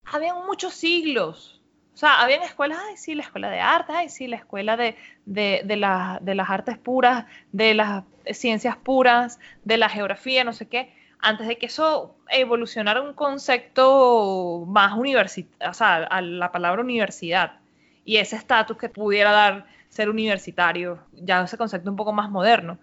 [0.04, 1.60] Habían muchos siglos.
[1.92, 4.96] O sea, habían escuelas, ay, sí, la escuela de arte, ay, sí, la escuela de,
[5.26, 10.66] de, de, de las artes puras, de las ciencias puras, de la geografía, no sé
[10.66, 10.92] qué
[11.24, 17.60] antes de que eso evolucionara un concepto más universitario, o sea, a la palabra universidad
[18.04, 22.78] y ese estatus que pudiera dar ser universitario, ya ese concepto un poco más moderno.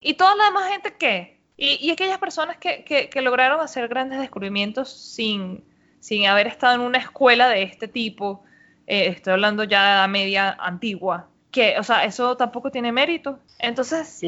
[0.00, 1.38] Y toda la demás gente ¿qué?
[1.58, 5.62] y, aquellas personas que, que, lograron hacer grandes descubrimientos sin,
[6.00, 8.42] sin haber estado en una escuela de este tipo,
[8.86, 13.38] eh, estoy hablando ya de la media antigua, que, o sea, eso tampoco tiene mérito.
[13.58, 14.22] Entonces,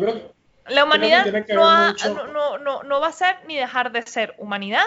[0.68, 4.84] la humanidad no, va a ser ni dejar de ser humanidad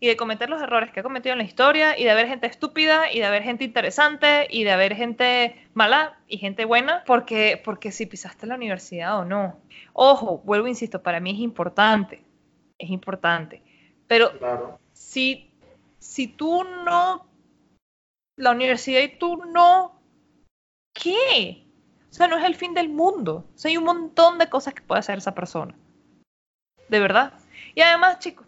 [0.00, 2.46] y de cometer los errores que ha cometido en la historia y de haber gente
[2.46, 7.60] estúpida y de haber gente interesante y de haber gente mala y gente buena porque,
[7.64, 9.60] porque si pisaste la universidad o no.
[9.92, 12.22] Ojo, vuelvo, insisto, para mí es importante,
[12.78, 13.62] es importante.
[14.06, 15.50] Pero si,
[15.98, 17.26] si tú no,
[18.36, 20.00] la universidad y tú no,
[20.92, 21.67] ¿qué?
[22.10, 23.44] O sea, no es el fin del mundo.
[23.54, 25.74] O sea, hay un montón de cosas que puede hacer esa persona.
[26.88, 27.32] De verdad.
[27.74, 28.46] Y además, chicos,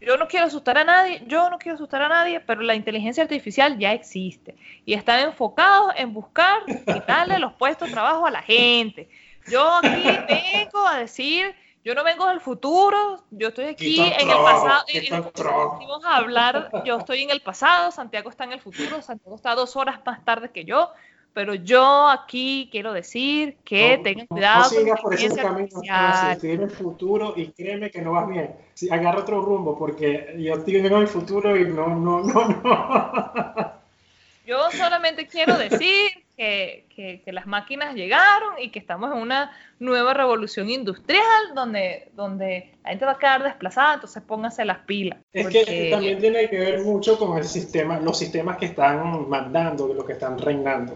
[0.00, 3.22] yo no quiero asustar a nadie, yo no quiero asustar a nadie, pero la inteligencia
[3.22, 4.54] artificial ya existe.
[4.84, 9.08] Y están enfocados en buscar quitarle los puestos de trabajo a la gente.
[9.46, 14.36] Yo aquí vengo a decir, yo no vengo del futuro, yo estoy aquí en el
[14.36, 14.84] pasado.
[15.36, 19.54] vamos a hablar, yo estoy en el pasado, Santiago está en el futuro, Santiago está
[19.54, 20.90] dos horas más tarde que yo
[21.34, 24.62] pero yo aquí quiero decir que tengan cuidado.
[24.62, 25.68] No, sigas por ese camino,
[26.32, 28.54] estoy en el futuro y créeme que no vas bien.
[28.72, 33.84] Si agarra otro rumbo porque yo estoy en el futuro y no, no, no, no.
[34.46, 39.52] Yo solamente quiero decir que, que, que, las máquinas llegaron y que estamos en una
[39.78, 45.18] nueva revolución industrial donde, donde la gente va a quedar desplazada, entonces pónganse las pilas.
[45.32, 49.94] Es que también tiene que ver mucho con el sistema, los sistemas que están mandando,
[49.94, 50.94] los que están reinando.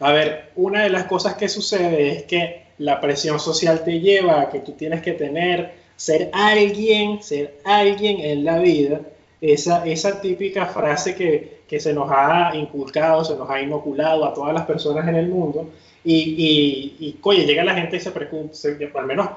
[0.00, 4.40] A ver, una de las cosas que sucede es que la presión social te lleva
[4.40, 9.00] a que tú tienes que tener, ser alguien, ser alguien en la vida.
[9.40, 14.34] Esa, esa típica frase que, que se nos ha inculcado, se nos ha inoculado a
[14.34, 15.70] todas las personas en el mundo.
[16.02, 19.28] Y, y, oye, llega la gente y se preocupa, al menos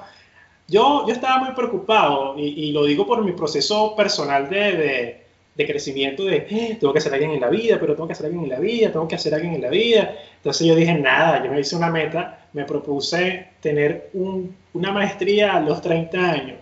[0.68, 5.27] yo, yo estaba muy preocupado y, y, lo digo por mi proceso personal de
[5.66, 8.44] crecimiento de eh, tengo que ser alguien en la vida, pero tengo que ser alguien
[8.44, 10.16] en la vida, tengo que hacer alguien en la vida.
[10.36, 15.60] Entonces yo dije, nada, yo me hice una meta, me propuse tener una maestría a
[15.60, 16.58] los 30 años.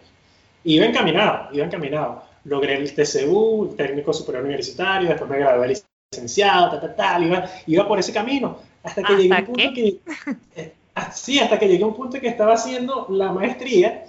[0.64, 2.24] Iba encaminado, iba encaminado.
[2.46, 5.76] Logré el TCU, el técnico superior universitario, después me gradué
[6.12, 8.60] licenciado, tal, tal, tal, iba, iba por ese camino.
[8.84, 9.98] Hasta que llegué a un punto que...
[10.56, 10.74] Eh,
[11.14, 14.06] sí, hasta que llegué a un punto que estaba haciendo la maestría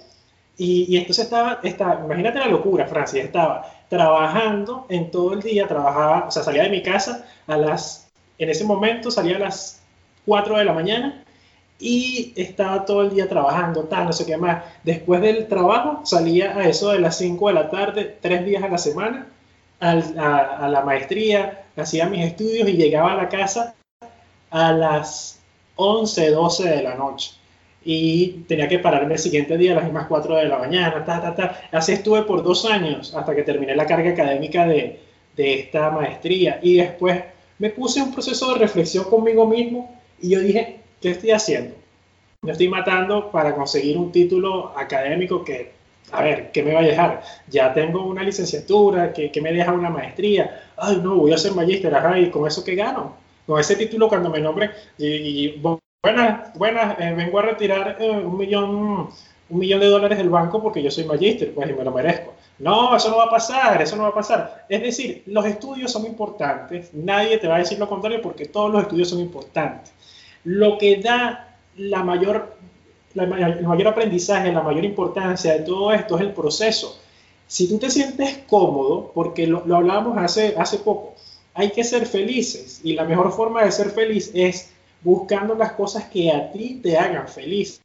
[0.57, 5.67] y, y entonces estaba, estaba, imagínate la locura, Francia, estaba trabajando en todo el día,
[5.67, 9.81] trabajaba, o sea, salía de mi casa a las, en ese momento salía a las
[10.25, 11.23] 4 de la mañana
[11.79, 14.63] y estaba todo el día trabajando, tal, no sé qué más.
[14.83, 18.67] Después del trabajo salía a eso de las 5 de la tarde, tres días a
[18.67, 19.27] la semana,
[19.79, 23.75] a, a, la maestría, hacía mis estudios y llegaba a la casa
[24.49, 25.39] a las
[25.75, 27.33] 11, 12 de la noche.
[27.83, 31.21] Y tenía que pararme el siguiente día a las mismas 4 de la mañana, ta,
[31.21, 31.61] ta, ta.
[31.71, 34.99] Así estuve por dos años hasta que terminé la carga académica de,
[35.37, 36.59] de esta maestría.
[36.61, 37.23] Y después
[37.59, 41.75] me puse un proceso de reflexión conmigo mismo y yo dije, ¿qué estoy haciendo?
[42.41, 45.71] Me estoy matando para conseguir un título académico que,
[46.11, 47.21] a ver, ¿qué me va a dejar?
[47.47, 50.65] Ya tengo una licenciatura, ¿qué, me deja una maestría?
[50.77, 53.15] Ay, no, voy a ser magíster, ajá, ¿y con eso qué gano?
[53.45, 55.59] Con ese título cuando me nombre, y,
[56.03, 59.09] buenas, buenas, eh, vengo a retirar eh, un millón
[59.49, 62.33] un millón de dólares del banco porque yo soy magíster, pues y me lo merezco.
[62.59, 64.65] No, eso no va a pasar, eso no va a pasar.
[64.67, 68.71] Es decir, los estudios son importantes, nadie te va a decir lo contrario porque todos
[68.71, 69.93] los estudios son importantes
[70.47, 72.55] lo que da la mayor,
[73.13, 76.97] el mayor aprendizaje, la mayor importancia de todo esto es el proceso.
[77.47, 81.15] Si tú te sientes cómodo, porque lo, lo hablábamos hace, hace poco,
[81.53, 84.71] hay que ser felices y la mejor forma de ser feliz es
[85.01, 87.81] buscando las cosas que a ti te hagan feliz.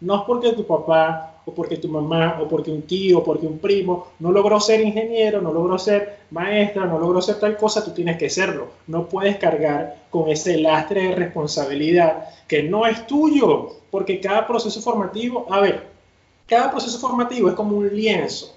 [0.00, 3.46] No es porque tu papá o porque tu mamá, o porque un tío, o porque
[3.46, 7.84] un primo no logró ser ingeniero, no logró ser maestra, no logró ser tal cosa,
[7.84, 8.68] tú tienes que serlo.
[8.86, 14.80] No puedes cargar con ese lastre de responsabilidad que no es tuyo, porque cada proceso
[14.80, 15.86] formativo, a ver,
[16.46, 18.56] cada proceso formativo es como un lienzo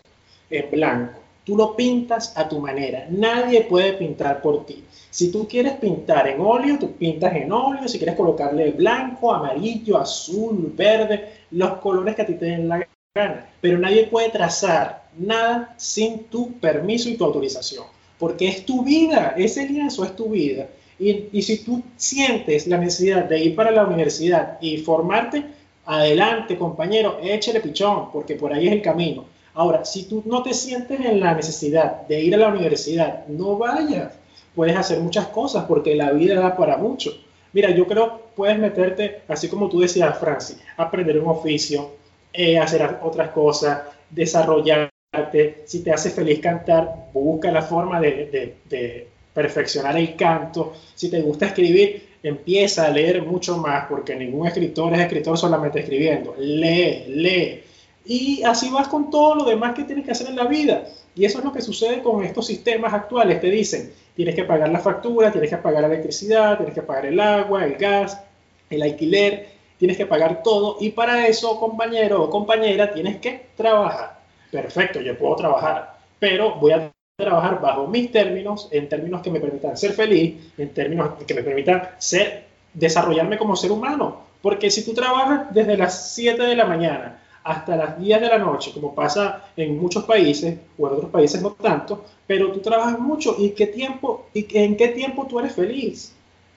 [0.50, 1.27] en blanco.
[1.48, 3.08] Tú lo pintas a tu manera.
[3.10, 4.84] Nadie puede pintar por ti.
[5.10, 7.88] Si tú quieres pintar en óleo, tú pintas en óleo.
[7.88, 12.86] Si quieres colocarle blanco, amarillo, azul, verde, los colores que a ti te den la
[13.16, 13.50] gana.
[13.62, 17.86] Pero nadie puede trazar nada sin tu permiso y tu autorización.
[18.20, 20.68] Porque es tu vida, ese lienzo es tu vida.
[21.00, 25.46] Y, si tú sientes la necesidad de ir para la universidad y formarte,
[25.86, 29.37] adelante compañero, échale pichón, porque por ahí es el camino.
[29.58, 33.58] Ahora, si tú no te sientes en la necesidad de ir a la universidad, no
[33.58, 34.14] vayas
[34.54, 37.12] puedes hacer muchas cosas porque la vida da para mucho.
[37.54, 41.92] Mira, yo creo puedes meterte, así como tú decías, Francis, aprender un oficio,
[42.34, 43.82] eh, hacer otras cosas,
[44.12, 45.64] desarrollarte.
[45.66, 50.74] Si te hace feliz cantar, busca la forma de, de perfeccionar el canto.
[50.94, 55.80] Si te gusta escribir, empieza a leer mucho más, porque ningún escritor es escritor solamente
[55.80, 56.36] escribiendo.
[56.38, 57.64] Lee, lee.
[58.08, 60.86] Y así vas con todo lo demás que tienes que hacer en la vida.
[61.14, 63.42] Y eso es lo que sucede con estos sistemas actuales.
[63.42, 67.08] Te dicen, tienes que pagar la factura, tienes que pagar la electricidad, tienes que pagar
[67.08, 68.22] el agua, el gas,
[68.70, 70.78] el alquiler, tienes que pagar todo.
[70.80, 74.20] Y para eso, compañero o compañera, tienes que trabajar.
[74.52, 79.42] Perfecto, yo puedo trabajar, pero voy a trabajar bajo mis términos, en términos que me
[79.42, 84.22] permitan ser feliz, en términos que me permitan ser, desarrollarme como ser humano.
[84.42, 88.38] Porque si tú trabajas desde las 7 de la mañana hasta las 10 de la
[88.38, 93.00] noche, como pasa en muchos países, o en otros países no tanto, pero tú trabajas
[93.00, 96.14] mucho y qué tiempo y en qué tiempo tú eres feliz.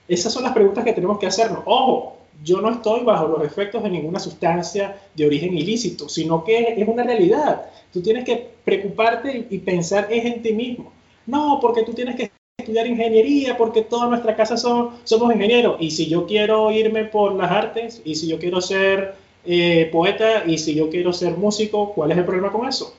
[0.08, 1.60] Esas son las preguntas que tenemos que hacernos.
[1.64, 6.74] Ojo, yo no estoy bajo los efectos de ninguna sustancia de origen ilícito, sino que
[6.76, 7.66] es una realidad.
[7.92, 10.90] Tú tienes que preocuparte y pensar es en ti mismo.
[11.26, 15.76] No, porque tú tienes que estudiar ingeniería, porque toda nuestra casa son, somos ingenieros.
[15.78, 19.14] Y si yo quiero irme por las artes, y si yo quiero ser
[19.44, 22.94] eh, poeta y si yo quiero ser músico, ¿cuál es el problema con eso?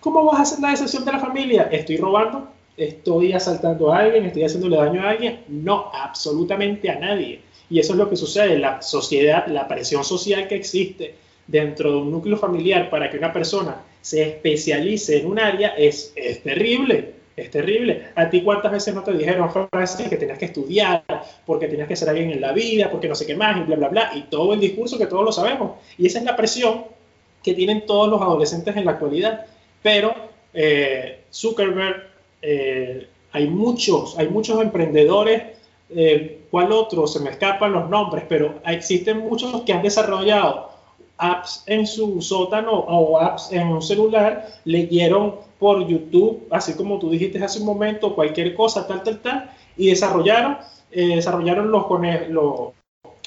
[0.00, 1.68] ¿Cómo vas a hacer la decisión de la familia?
[1.70, 2.48] ¿Estoy robando?
[2.76, 4.24] ¿Estoy asaltando a alguien?
[4.24, 5.40] ¿Estoy haciéndole daño a alguien?
[5.48, 7.40] No, absolutamente a nadie.
[7.70, 8.58] Y eso es lo que sucede.
[8.58, 11.14] La sociedad, la presión social que existe
[11.46, 16.12] dentro de un núcleo familiar para que una persona se especialice en un área es
[16.42, 17.14] terrible.
[17.36, 18.08] Es terrible.
[18.14, 21.04] ¿A ti cuántas veces no te dijeron, Francis, que tenías que estudiar,
[21.44, 23.76] porque tenías que ser alguien en la vida, porque no sé qué más, y bla,
[23.76, 24.10] bla, bla?
[24.14, 25.72] Y todo el discurso que todos lo sabemos.
[25.98, 26.84] Y esa es la presión
[27.42, 29.46] que tienen todos los adolescentes en la actualidad.
[29.82, 30.14] Pero
[30.52, 32.08] eh, Zuckerberg,
[32.40, 35.42] eh, hay muchos, hay muchos emprendedores,
[35.90, 37.06] eh, ¿cuál otro?
[37.08, 40.70] Se me escapan los nombres, pero existen muchos que han desarrollado
[41.18, 47.08] apps en su sótano o apps en un celular, leyeron por YouTube, así como tú
[47.08, 50.58] dijiste hace un momento, cualquier cosa, tal, tal, tal, y desarrollaron,
[50.92, 51.86] eh, desarrollaron los,
[52.28, 52.72] los,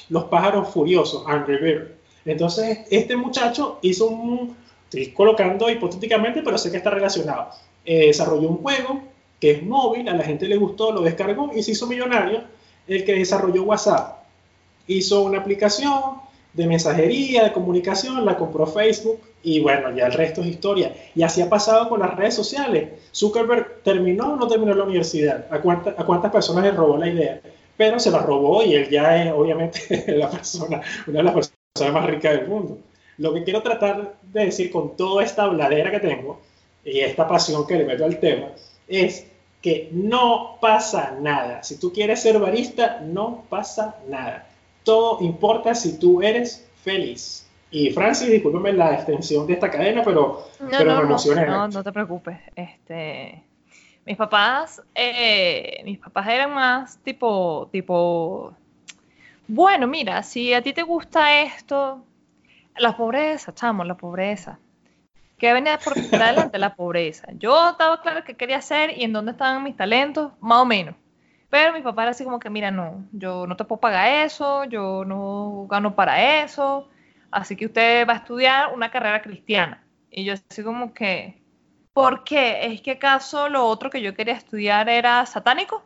[0.08, 1.88] los pájaros furiosos, Angry Bird.
[2.24, 7.48] Entonces, este muchacho hizo un, estoy colocando hipotéticamente, pero sé que está relacionado,
[7.84, 9.00] eh, desarrolló un juego
[9.40, 12.44] que es móvil, a la gente le gustó, lo descargó y se hizo millonario.
[12.86, 14.22] El que desarrolló WhatsApp
[14.86, 16.20] hizo una aplicación
[16.52, 20.92] de mensajería, de comunicación, la compró Facebook y bueno, ya el resto es historia.
[21.14, 22.90] Y así ha pasado con las redes sociales.
[23.14, 25.46] Zuckerberg terminó o no terminó la universidad.
[25.50, 27.40] ¿A, ¿A cuántas personas le robó la idea?
[27.76, 31.94] Pero se la robó y él ya es obviamente la persona, una de las personas
[31.94, 32.78] más ricas del mundo.
[33.18, 36.40] Lo que quiero tratar de decir con toda esta habladera que tengo
[36.84, 38.52] y esta pasión que le meto al tema
[38.86, 39.26] es
[39.60, 41.62] que no pasa nada.
[41.62, 44.47] Si tú quieres ser barista, no pasa nada.
[44.88, 47.46] Todo importa si tú eres feliz.
[47.70, 51.44] Y Francis, discúlpeme la extensión de esta cadena, pero, no, pero no, me emocioné.
[51.44, 52.38] No, no te preocupes.
[52.56, 53.44] Este,
[54.06, 58.54] mis papás, eh, mis papás eran más tipo, tipo,
[59.46, 62.02] bueno, mira, si a ti te gusta esto,
[62.78, 64.58] la pobreza, chamo, la pobreza.
[65.36, 66.56] ¿Qué venía por delante?
[66.56, 67.28] La pobreza.
[67.34, 70.94] Yo estaba claro qué quería hacer y en dónde estaban mis talentos, más o menos.
[71.50, 74.64] Pero mi papá era así como que, mira, no, yo no te puedo pagar eso,
[74.64, 76.88] yo no gano para eso,
[77.30, 79.82] así que usted va a estudiar una carrera cristiana.
[80.10, 81.42] Y yo así como que,
[81.94, 82.66] ¿por qué?
[82.66, 85.84] ¿Es que acaso lo otro que yo quería estudiar era satánico?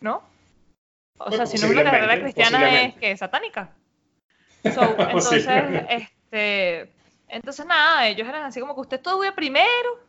[0.00, 0.22] ¿No?
[1.18, 3.70] O sea, si no una carrera cristiana es que satánica.
[4.74, 5.46] So, entonces,
[5.88, 6.90] este,
[7.28, 10.00] entonces nada, ellos eran así como que usted estudie primero,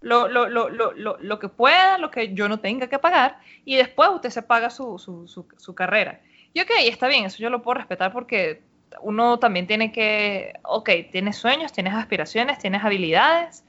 [0.00, 4.08] lo, lo, lo, lo, que pueda, lo que yo no tenga que pagar, y después
[4.10, 6.20] usted se paga su, su, su, su carrera.
[6.52, 8.62] Y ok, está bien, eso yo lo puedo respetar porque
[9.02, 13.64] uno también tiene que, ok, tienes sueños, tienes aspiraciones, tienes habilidades,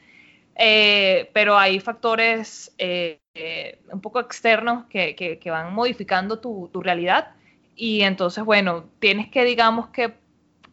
[0.56, 6.70] eh, pero hay factores eh, eh, un poco externos que, que, que van modificando tu,
[6.74, 7.34] tu, realidad
[7.76, 10.14] y entonces, bueno, tienes que, digamos, que,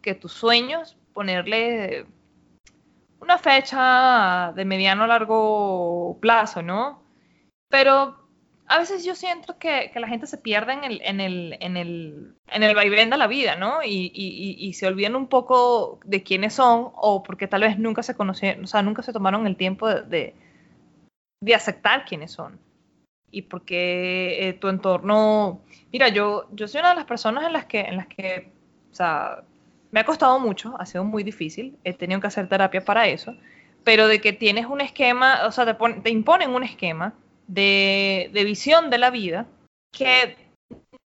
[0.01, 2.05] que tus sueños, ponerle
[3.19, 7.03] una fecha de mediano a largo plazo, ¿no?
[7.69, 8.27] Pero
[8.67, 11.77] a veces yo siento que, que la gente se pierde en el, en el, en
[11.77, 13.81] el, en el vaivén de la vida, ¿no?
[13.83, 18.03] Y, y, y, se olvidan un poco de quiénes son o porque tal vez nunca
[18.03, 20.35] se conocieron, o sea, nunca se tomaron el tiempo de,
[21.41, 22.59] de, aceptar quiénes son.
[23.31, 25.61] Y porque eh, tu entorno,
[25.91, 28.51] mira, yo, yo soy una de las personas en las que, en las que,
[28.91, 29.43] o sea,
[29.91, 33.35] me ha costado mucho, ha sido muy difícil, he tenido que hacer terapia para eso,
[33.83, 37.13] pero de que tienes un esquema, o sea, te, te imponen un esquema
[37.47, 39.47] de, de visión de la vida
[39.91, 40.35] que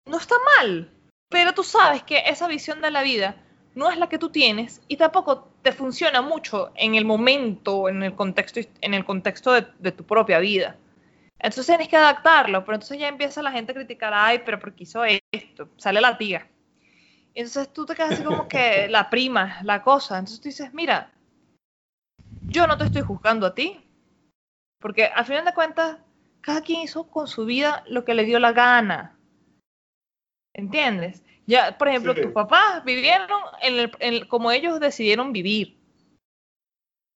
[0.05, 0.91] no está mal,
[1.29, 3.35] pero tú sabes que esa visión de la vida
[3.75, 8.03] no es la que tú tienes y tampoco te funciona mucho en el momento, en
[8.03, 10.75] el contexto, en el contexto de, tu propia vida.
[11.37, 14.73] Entonces tienes que adaptarlo, pero entonces ya empieza la gente a criticar, ay, pero ¿por
[14.73, 15.69] qué hizo esto?
[15.77, 16.47] Sale la tía.
[17.39, 20.17] Entonces tú te quedas así como que la prima, la cosa.
[20.17, 21.13] Entonces tú dices, mira,
[22.49, 23.79] yo no te estoy juzgando a ti,
[24.81, 25.99] porque al final de cuentas,
[26.41, 29.17] cada quien hizo con su vida lo que le dio la gana.
[30.53, 31.23] ¿Entiendes?
[31.47, 32.23] Ya, por ejemplo, sí.
[32.23, 33.29] tus papás vivieron
[33.61, 35.79] en el, en, como ellos decidieron vivir.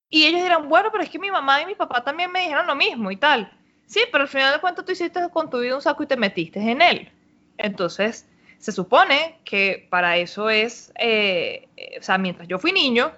[0.09, 2.65] Y ellos dirán, bueno, pero es que mi mamá y mi papá también me dijeron
[2.65, 3.51] lo mismo y tal.
[3.87, 6.15] Sí, pero al final de cuentas tú hiciste con tu vida un saco y te
[6.15, 7.11] metiste en él.
[7.57, 8.29] Entonces,
[8.63, 11.67] se supone que para eso es, eh,
[11.99, 13.11] o sea, mientras yo fui niño,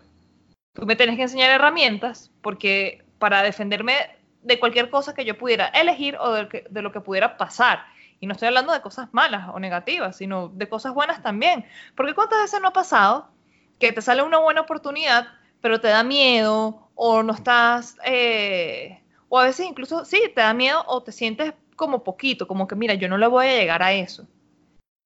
[0.74, 3.94] tú me tenés que enseñar herramientas, porque para defenderme
[4.42, 7.86] de cualquier cosa que yo pudiera elegir o de lo que pudiera pasar.
[8.20, 11.64] Y no estoy hablando de cosas malas o negativas, sino de cosas buenas también.
[11.96, 13.30] Porque cuántas veces no ha pasado
[13.78, 15.28] que te sale una buena oportunidad,
[15.62, 20.56] pero te da miedo o no estás, eh, o a veces incluso sí, te da
[20.56, 23.84] miedo o te sientes como poquito, como que mira, yo no le voy a llegar
[23.84, 24.26] a eso.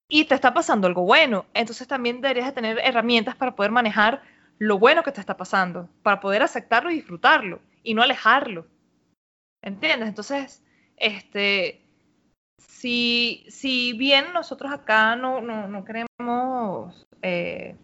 [0.10, 1.46] Y te está pasando algo bueno.
[1.54, 4.22] Entonces también deberías de tener herramientas para poder manejar
[4.58, 8.68] lo bueno que te está pasando, para poder aceptarlo y disfrutarlo y no alejarlo.
[9.62, 10.10] ¿Entiendes?
[10.10, 10.64] Entonces,
[10.98, 11.82] este,
[12.58, 17.76] si, si bien nosotros acá no, no, no queremos eh,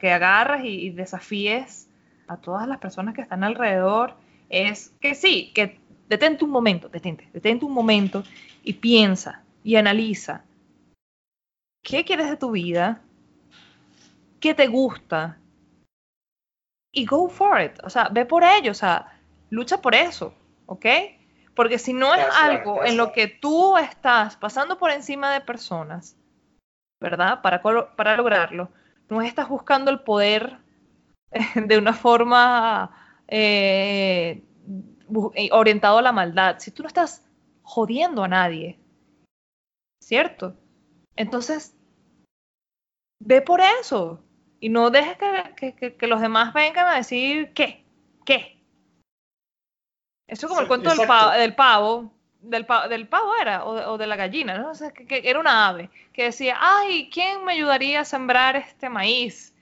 [0.00, 1.88] que agarras y, y, desafíes
[2.28, 4.16] a todas las personas que están alrededor,
[4.48, 8.22] es que sí, que detente un momento, detente, detente un momento
[8.62, 10.44] y piensa y analiza
[11.82, 13.02] qué quieres de tu vida,
[14.40, 15.38] qué te gusta
[16.92, 19.20] y go for it, o sea, ve por ello, o sea,
[19.50, 20.34] lucha por eso,
[20.66, 20.86] ¿ok?
[21.54, 26.16] Porque si no es algo en lo que tú estás pasando por encima de personas,
[27.00, 27.42] ¿verdad?
[27.42, 28.70] Para, para lograrlo,
[29.08, 30.58] no estás buscando el poder
[31.54, 32.90] de una forma
[33.26, 34.42] eh,
[35.50, 36.56] orientado a la maldad.
[36.58, 37.24] Si tú no estás
[37.62, 38.78] jodiendo a nadie,
[40.02, 40.56] ¿cierto?
[41.18, 41.76] Entonces,
[43.20, 44.22] ve por eso
[44.60, 45.18] y no dejes
[45.56, 47.84] que, que, que los demás vengan a decir qué,
[48.24, 48.58] qué,
[50.28, 53.96] eso es como sí, el cuento del pavo, del pavo, del, del pavo era, o,
[53.96, 54.70] de la gallina, ¿no?
[54.70, 58.90] O sea, que, era una ave, que decía, ay, ¿quién me ayudaría a sembrar este
[58.90, 59.54] maíz?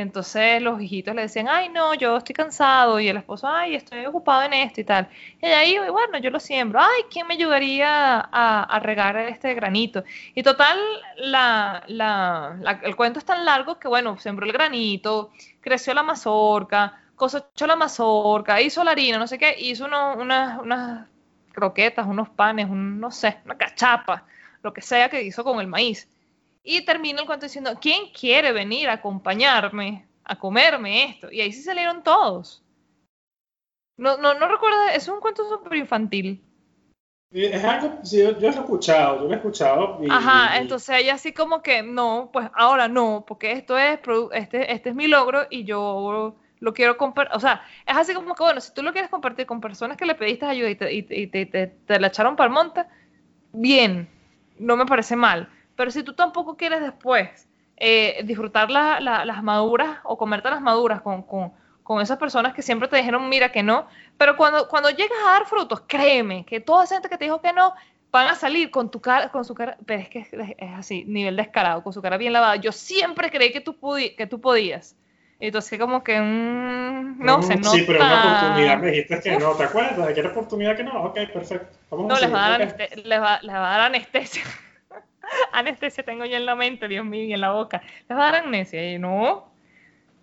[0.00, 4.04] Entonces los hijitos le decían, ay, no, yo estoy cansado, y el esposo, ay, estoy
[4.06, 5.08] ocupado en esto y tal.
[5.40, 10.02] Y ella iba, bueno, yo lo siembro, ay, ¿quién me ayudaría a, regar este granito?
[10.34, 10.78] Y total,
[11.16, 15.30] la, la, el cuento es tan largo que, bueno, sembró el granito,
[15.60, 21.08] creció la mazorca, cosechó la mazorca, hizo la harina, no sé qué, hizo unas, unas
[21.52, 24.24] croquetas, unos panes, un, no sé, una cachapa,
[24.62, 26.08] lo que sea que hizo con el maíz.
[26.66, 31.30] Y termina el cuento diciendo, ¿quién quiere venir a acompañarme a comerme esto?
[31.30, 32.64] Y ahí sí salieron todos.
[33.98, 36.42] No, no, no recuerdo, es un cuento súper infantil.
[37.30, 40.00] Es algo, yo, lo he escuchado, yo lo he escuchado.
[40.08, 43.98] Ajá, entonces ella así como que, no, pues ahora no, porque esto es,
[44.32, 48.34] este, este es mi logro y yo lo quiero compartir, o sea, es así como
[48.34, 50.92] que, bueno, si tú lo quieres compartir con personas que le pediste ayuda y te,
[51.20, 52.86] y te, te la echaron para el monte,
[53.52, 54.08] bien,
[54.58, 60.16] no me parece mal, pero si tú tampoco quieres después eh, disfrutar las maduras o
[60.16, 64.68] comerte las maduras con, esas personas que siempre te dijeron, mira que no, pero cuando,
[64.68, 67.74] cuando llegas a dar frutos, créeme que toda esa gente que te dijo que no,
[68.14, 70.30] van a salir con tu cara, con su cara, pero es que es,
[70.76, 72.54] así, nivel descarado, con su cara bien lavada.
[72.56, 73.76] Yo siempre creí que tú,
[74.16, 74.96] que tú podías.
[75.40, 77.70] Entonces, como que, mm, no, se nota.
[77.70, 80.06] Sí, pero una oportunidad me dijiste que no, ¿te acuerdas?
[80.06, 81.02] ¿De qué oportunidad que no?
[81.02, 81.76] Ok, perfecto.
[81.90, 84.44] no, les, va a dar les, va, les va a dar anestesia.
[85.52, 87.82] anestesia tengo yo en la mente, Dios mío, y en la boca.
[88.08, 88.92] ¿Les va a dar amnesia?
[88.92, 89.50] Y no,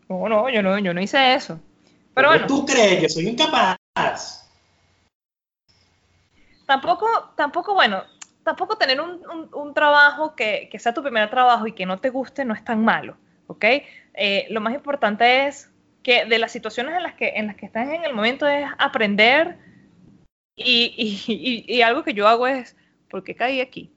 [0.10, 1.60] no, no, yo no, yo no hice eso.
[2.14, 2.48] Pero bueno.
[2.48, 3.78] ¿Tú crees que soy incapaz?
[6.66, 8.04] Tampoco, tampoco, bueno,
[8.44, 9.22] tampoco tener un,
[9.54, 12.64] un, trabajo que, que, sea tu primer trabajo y que no te guste no es
[12.64, 13.66] tan malo, ¿ok?
[14.14, 15.70] Eh, lo más importante es
[16.04, 18.66] que de las situaciones en las que, en las que estás en el momento es
[18.78, 19.58] aprender
[20.56, 22.76] y, y, y algo que yo hago es,
[23.10, 23.92] ¿por qué caí aquí?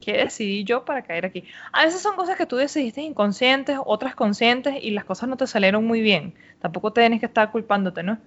[0.00, 1.44] ¿Qué decidí yo para caer aquí?
[1.72, 5.46] A veces son cosas que tú decidiste inconscientes, otras conscientes y las cosas no te
[5.46, 6.32] salieron muy bien.
[6.60, 8.18] Tampoco tienes que estar culpándote, ¿no?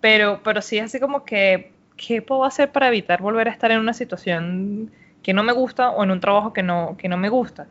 [0.00, 3.70] Pero, pero sí es así como que, ¿qué puedo hacer para evitar volver a estar
[3.70, 4.90] en una situación
[5.22, 7.68] que no me gusta o en un trabajo que no, que no me gusta?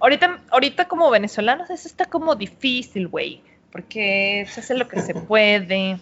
[0.00, 5.14] Ahorita, ahorita como venezolanos eso está como difícil, güey, porque se hace lo que se
[5.14, 5.98] puede,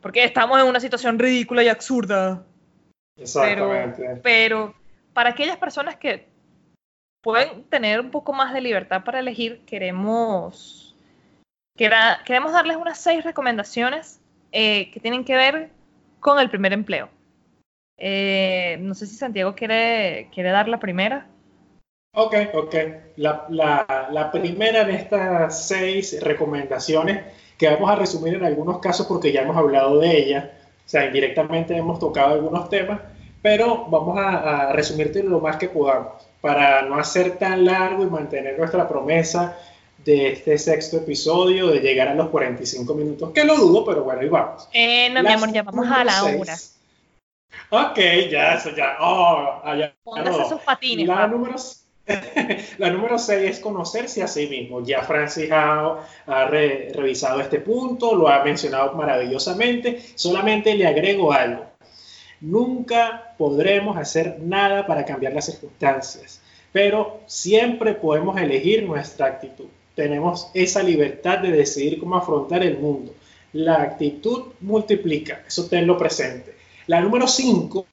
[0.00, 2.42] porque estamos en una situación ridícula y absurda.
[3.16, 4.18] Exactamente.
[4.22, 4.74] pero
[5.12, 6.28] para aquellas personas que
[7.22, 10.96] pueden tener un poco más de libertad para elegir, queremos,
[11.76, 14.20] queremos darles unas seis recomendaciones
[14.52, 15.70] eh, que tienen que ver
[16.18, 17.08] con el primer empleo.
[17.96, 21.26] Eh, no sé si Santiago quiere, quiere dar la primera.
[22.12, 22.74] Ok, ok.
[23.16, 27.24] La, la, primera de estas seis recomendaciones
[27.56, 30.52] que vamos a resumir en algunos casos porque ya hemos hablado de ella,
[30.84, 33.00] o sea, indirectamente hemos tocado algunos temas,
[33.42, 38.58] pero vamos a, resumirte lo más que podamos para no hacer tan largo y mantener
[38.58, 39.58] nuestra promesa
[40.04, 44.22] de este sexto episodio de llegar a los 45 minutos, que lo dudo, pero bueno,
[44.22, 44.68] ahí vamos.
[44.72, 46.56] Eh, no, mi amor, ya vamos a la hora.
[47.68, 47.98] Ok,
[48.30, 48.96] ya, eso ya.
[49.00, 51.06] Oh, allá, Póngase sus patines.
[51.06, 51.56] La número,
[52.78, 54.82] la número 6 es conocerse a sí mismo.
[54.82, 60.00] Ya Francis ha, ha revisado este punto, lo ha mencionado maravillosamente.
[60.14, 61.69] Solamente le agrego algo.
[62.40, 66.40] Nunca podremos hacer nada para cambiar las circunstancias,
[66.72, 69.66] pero siempre podemos elegir nuestra actitud.
[69.94, 73.14] Tenemos esa libertad de decidir cómo afrontar el mundo.
[73.52, 76.54] La actitud multiplica, eso tenlo presente.
[76.86, 77.86] La número 5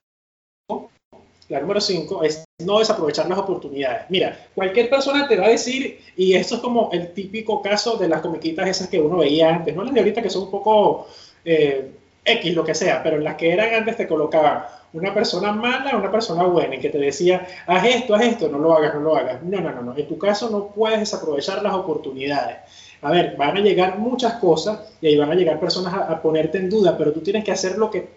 [1.49, 4.05] la número 5 es no desaprovechar las oportunidades.
[4.09, 8.09] Mira, cualquier persona te va a decir, y esto es como el típico caso de
[8.09, 11.07] las comiquitas esas que uno veía antes, no las de ahorita que son un poco
[11.45, 11.91] eh,
[12.27, 15.97] X, lo que sea, pero en las que eran antes te colocaban una persona mala,
[15.97, 19.01] una persona buena, y que te decía, haz esto, haz esto, no lo hagas, no
[19.01, 19.41] lo hagas.
[19.43, 19.97] No, no, no, no.
[19.97, 22.57] En tu caso no puedes desaprovechar las oportunidades.
[23.01, 26.57] A ver, van a llegar muchas cosas y ahí van a llegar personas a, ponerte
[26.57, 28.09] en duda, pero tú tienes que hacer lo que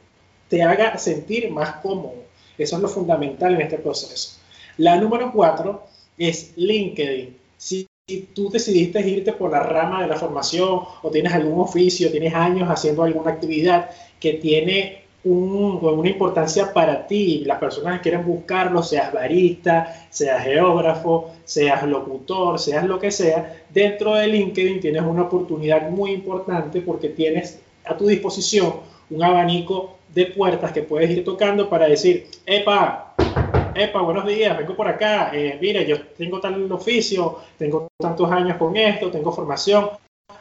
[0.49, 2.25] te haga sentir más cómodo.
[2.57, 4.39] Eso es lo fundamental en este proceso.
[4.79, 5.85] La número cuatro
[6.17, 7.37] es LinkedIn.
[7.57, 12.11] Si si tú decidiste irte por la rama de la formación o tienes algún oficio,
[12.11, 18.27] tienes años haciendo alguna actividad que tiene una importancia para ti, las personas que quieren
[18.27, 25.03] buscarlo, seas barista, seas geógrafo, seas locutor, seas lo que sea, dentro de LinkedIn tienes
[25.03, 28.73] una oportunidad muy importante porque tienes a tu disposición
[29.11, 33.15] un abanico de puertas que puedes ir tocando para decir, epa,
[33.75, 38.57] epa, buenos días, vengo por acá, eh, mire, yo tengo tal oficio, tengo tantos años
[38.57, 39.91] con esto, tengo formación,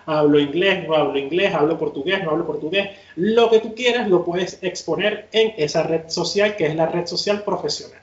[0.05, 2.89] hablo inglés, no hablo inglés, hablo portugués, no hablo portugués.
[3.15, 7.05] Lo que tú quieras lo puedes exponer en esa red social que es la red
[7.05, 7.99] social profesional.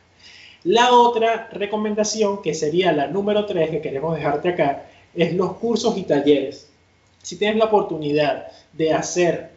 [0.65, 5.97] La otra recomendación, que sería la número 3 que queremos dejarte acá, es los cursos
[5.97, 6.69] y talleres.
[7.23, 9.56] Si tienes la oportunidad de hacer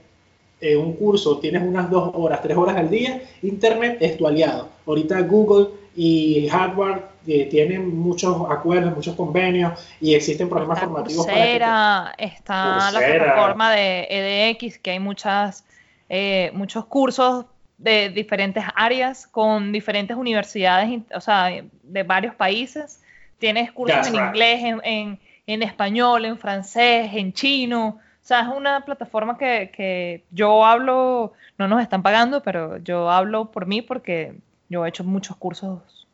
[0.62, 4.70] eh, un curso, tienes unas dos horas, tres horas al día, Internet es tu aliado.
[4.86, 11.28] Ahorita Google y Hardware eh, tienen muchos acuerdos, muchos convenios y existen programas formativos.
[11.28, 15.66] para que Está la plataforma de EDX, que hay muchas,
[16.10, 17.45] eh, muchos cursos
[17.78, 21.49] de diferentes áreas con diferentes universidades, o sea,
[21.84, 23.01] de varios países.
[23.38, 27.99] Tienes cursos en inglés, en, español, en francés, en chino.
[28.30, 33.09] O sea, es una plataforma que, que, yo hablo, no nos están pagando, pero yo
[33.09, 34.36] hablo por mí porque
[34.69, 36.07] yo he hecho muchos cursos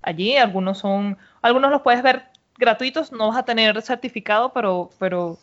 [0.00, 0.36] allí.
[0.36, 5.38] Algunos son, algunos los puedes ver gratuitos, no vas a tener certificado, pero, pero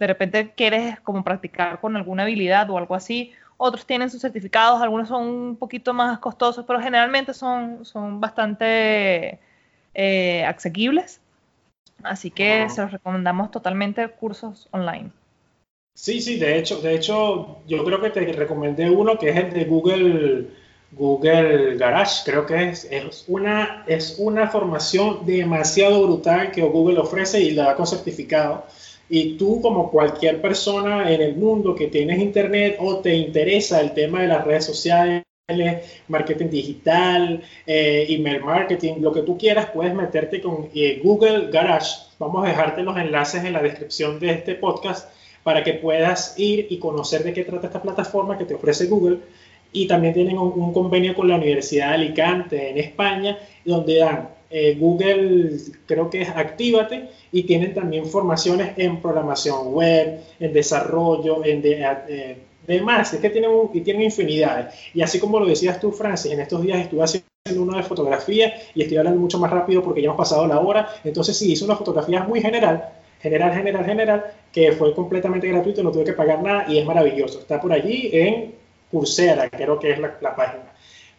[0.00, 4.82] de repente quieres como practicar con alguna habilidad o algo así otros tienen sus certificados,
[4.82, 9.38] algunos son un poquito más costosos, pero generalmente son, son bastante
[9.94, 11.20] eh, asequibles.
[12.02, 15.12] Así que se los recomendamos totalmente cursos online.
[16.02, 19.52] Sí, sí, de hecho, de hecho, yo creo que te recomendé uno que es el
[19.52, 20.46] de Google,
[20.92, 22.22] Google Garage.
[22.24, 27.64] Creo que es, es, una, es una formación demasiado brutal que Google ofrece y la
[27.64, 28.64] da con certificado.
[29.10, 33.92] Y tú, como cualquier persona en el mundo que tienes internet o te interesa el
[33.92, 35.22] tema de las redes sociales,
[36.08, 41.94] marketing digital, eh, email marketing, lo que tú quieras, puedes meterte con eh, Google Garage.
[42.18, 46.66] Vamos a dejarte los enlaces en la descripción de este podcast para que puedas ir
[46.70, 49.18] y conocer de qué trata esta plataforma que te ofrece Google.
[49.72, 54.76] Y también tienen un convenio con la Universidad de Alicante en España, donde dan eh,
[54.78, 55.52] Google,
[55.86, 62.36] creo que es Actívate, y tienen también formaciones en programación web, en desarrollo, en eh,
[62.66, 63.14] demás.
[63.14, 64.74] Es que tienen, y tienen infinidades.
[64.92, 68.52] Y así como lo decías tú, Francis, en estos días estuve haciendo uno de fotografía
[68.74, 70.88] y estoy hablando mucho más rápido porque ya hemos pasado la hora.
[71.04, 72.88] Entonces sí, hice una fotografía muy general,
[73.20, 77.40] general, general, general, que fue completamente gratuito, no tuve que pagar nada y es maravilloso.
[77.40, 78.54] Está por allí en
[78.90, 80.72] Coursera, creo que es la, la página.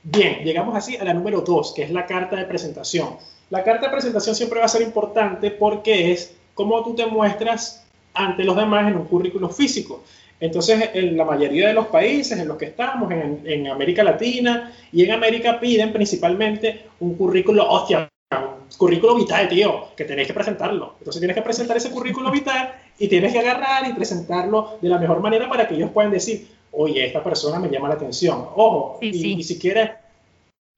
[0.03, 3.17] Bien, llegamos así a la número dos, que es la carta de presentación.
[3.49, 7.85] La carta de presentación siempre va a ser importante porque es cómo tú te muestras
[8.13, 10.03] ante los demás en un currículo físico.
[10.39, 15.03] Entonces, en la mayoría de los países en los que estamos, en, América Latina y
[15.03, 20.95] en América, piden principalmente un currículo, hostia, un currículo vital, tío, que tenéis que presentarlo.
[20.97, 24.99] Entonces, tienes que presentar ese currículo vital y tienes que agarrar y presentarlo de la
[24.99, 28.45] mejor manera para que ellos puedan decir, oye, esta persona me llama la atención.
[28.55, 29.89] Ojo, y, si quieres...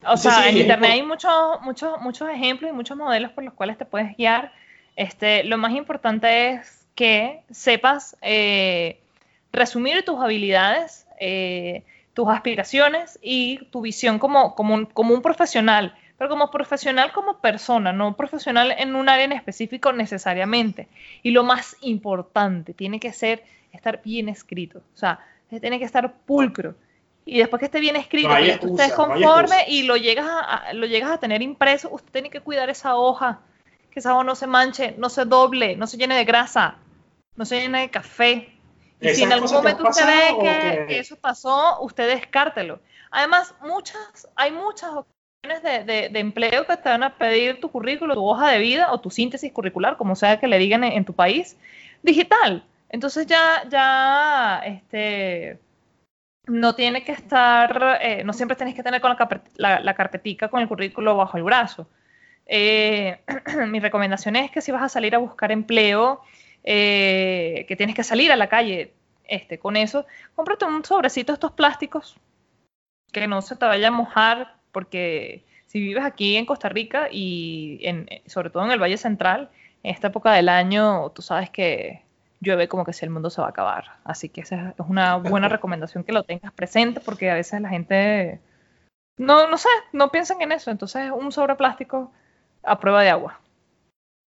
[0.08, 3.78] O sea, en Internet hay muchos, muchos, muchos ejemplos y muchos modelos por los cuales
[3.78, 4.54] te puedes guiar.
[4.96, 9.02] Este, lo más importante es que sepas eh,
[9.52, 15.94] resumir tus habilidades, eh, tus aspiraciones y tu visión como, como, un, como un profesional,
[16.24, 20.88] pero como profesional como persona, no profesional en un área en específico necesariamente.
[21.22, 23.44] Y lo más importante, tiene que ser
[23.74, 24.80] estar bien escrito.
[24.96, 25.20] O sea,
[25.50, 26.76] tiene que estar pulcro.
[27.26, 30.86] Y después que esté bien escrito, que tú estés conforme y lo llegas, a, lo
[30.86, 33.42] llegas a tener impreso, usted tiene que cuidar esa hoja,
[33.92, 36.78] que esa hoja no se manche, no se doble, no se llene de grasa,
[37.36, 38.56] no se llene de café.
[39.02, 42.80] Y si en algún momento usted ve que, eso pasó, usted descártelo.
[43.12, 44.90] Además, muchas, hay muchas
[45.44, 49.10] de, empleo que te van a pedir tu currículo, tu hoja de vida o tu
[49.10, 51.58] síntesis curricular, como sea que le digan en tu país,
[52.02, 52.64] digital.
[52.90, 55.60] Entonces ya, ya, este,
[56.48, 59.16] no tiene que estar, eh, no siempre tienes que tener con
[59.58, 61.88] la, la, carpetica con el currículo bajo el brazo.
[62.46, 63.20] Eh,
[63.68, 66.22] mi recomendación es que si vas a salir a buscar empleo,
[66.64, 68.94] eh, que tienes que salir a la calle
[69.26, 72.18] este, con eso, cómprate un sobrecito de estos plásticos
[73.12, 77.80] que no se te vaya a mojar, porque si vives aquí en Costa Rica y
[77.84, 79.50] en, sobre todo en el Valle Central,
[79.84, 82.02] en esta época del año, tú sabes que
[82.42, 83.86] llueve como que si el mundo se va a acabar.
[84.04, 87.70] Así que esa es una buena recomendación que lo tengas presente porque a veces la
[87.70, 88.42] gente
[89.18, 90.72] no, no sé, no piensan en eso.
[90.72, 92.12] Entonces un sobre plástico
[92.64, 93.40] a prueba de agua.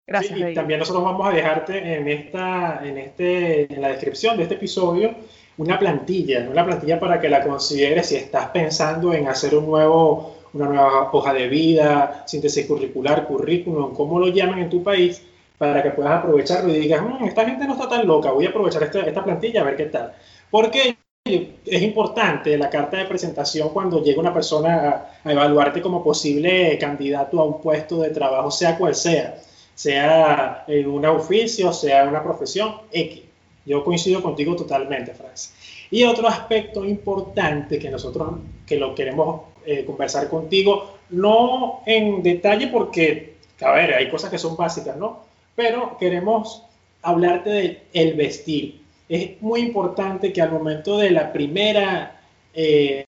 [0.08, 0.38] Gracias.
[0.38, 4.54] y también nosotros vamos a dejarte en esta, en este, en la descripción de este
[4.54, 5.16] episodio
[5.58, 10.35] una plantilla, una plantilla para que la consideres si estás pensando en hacer un nuevo,
[10.56, 15.22] una nueva hoja de vida, síntesis curricular, currículum, como lo llaman en tu país
[15.58, 18.50] para que puedas aprovecharlo y digas, mm, esta gente no está tan loca, voy a
[18.50, 20.12] aprovechar esta, plantilla a ver qué tal.
[20.50, 26.78] Porque es importante la carta de presentación cuando llega una persona a, evaluarte como posible
[26.78, 29.36] candidato a un puesto de trabajo, sea cual sea,
[29.74, 33.22] sea en un oficio, sea en una profesión X.
[33.64, 35.52] Yo coincido contigo totalmente, Francis.
[35.90, 38.34] Y otro aspecto importante que nosotros
[38.64, 44.38] que lo queremos eh, conversar contigo, no en detalle porque, a ver, hay cosas que
[44.38, 45.24] son básicas, ¿no?
[45.54, 46.62] Pero queremos
[47.02, 48.82] hablarte del el vestir.
[49.08, 52.20] Es muy importante que al momento de la primera
[52.54, 53.04] eh,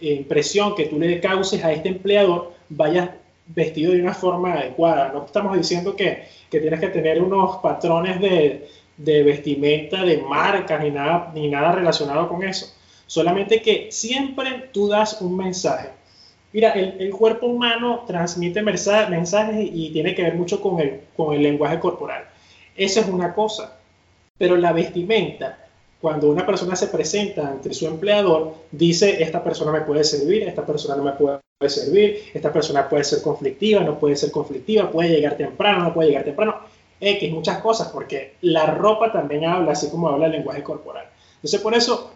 [0.00, 3.10] impresión que tú le causes a este empleador, vayas
[3.46, 5.12] vestido de una forma adecuada.
[5.12, 10.82] No estamos diciendo que, que tienes que tener unos patrones de, de vestimenta, de marcas,
[10.82, 12.74] ni nada, ni nada relacionado con eso.
[13.12, 15.90] Solamente que siempre tú das un mensaje.
[16.50, 21.42] Mira, el, cuerpo humano transmite mensajes y, tiene que ver mucho con el, con el
[21.42, 22.24] lenguaje corporal.
[22.74, 23.76] Eso es una cosa.
[24.38, 25.58] Pero la vestimenta,
[26.00, 30.64] cuando una persona se presenta ante su empleador, dice, esta persona me puede servir, esta
[30.64, 31.38] persona no me puede
[31.68, 36.08] servir, esta persona puede ser conflictiva, no puede ser conflictiva, puede llegar temprano, no puede
[36.08, 36.60] llegar temprano.
[36.98, 41.04] X, muchas cosas, porque la ropa también habla, así como habla el lenguaje corporal.
[41.34, 42.10] Entonces, por eso,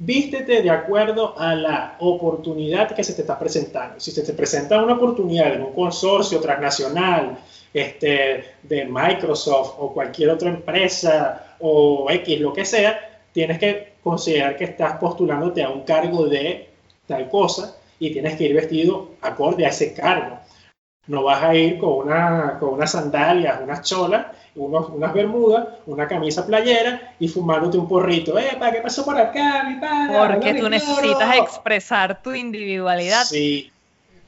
[0.00, 4.00] vístete de acuerdo a la oportunidad que se te está presentando.
[4.00, 7.38] Si se te presenta una oportunidad en un consorcio transnacional,
[7.72, 14.56] este, de Microsoft o cualquier otra empresa o X, lo que sea, tienes que considerar
[14.56, 16.68] que estás postulándote a un cargo de
[17.06, 20.39] tal cosa y tienes que ir vestido acorde a ese cargo.
[21.06, 26.06] No vas a ir con, una, con unas sandalias, unas cholas, unos, unas bermudas, una
[26.06, 28.34] camisa playera y fumándote un porrito.
[28.58, 30.16] ¿para ¿Qué pasó por acá, mi padre?
[30.18, 33.24] Porque tú necesitas expresar tu individualidad.
[33.24, 33.72] Sí.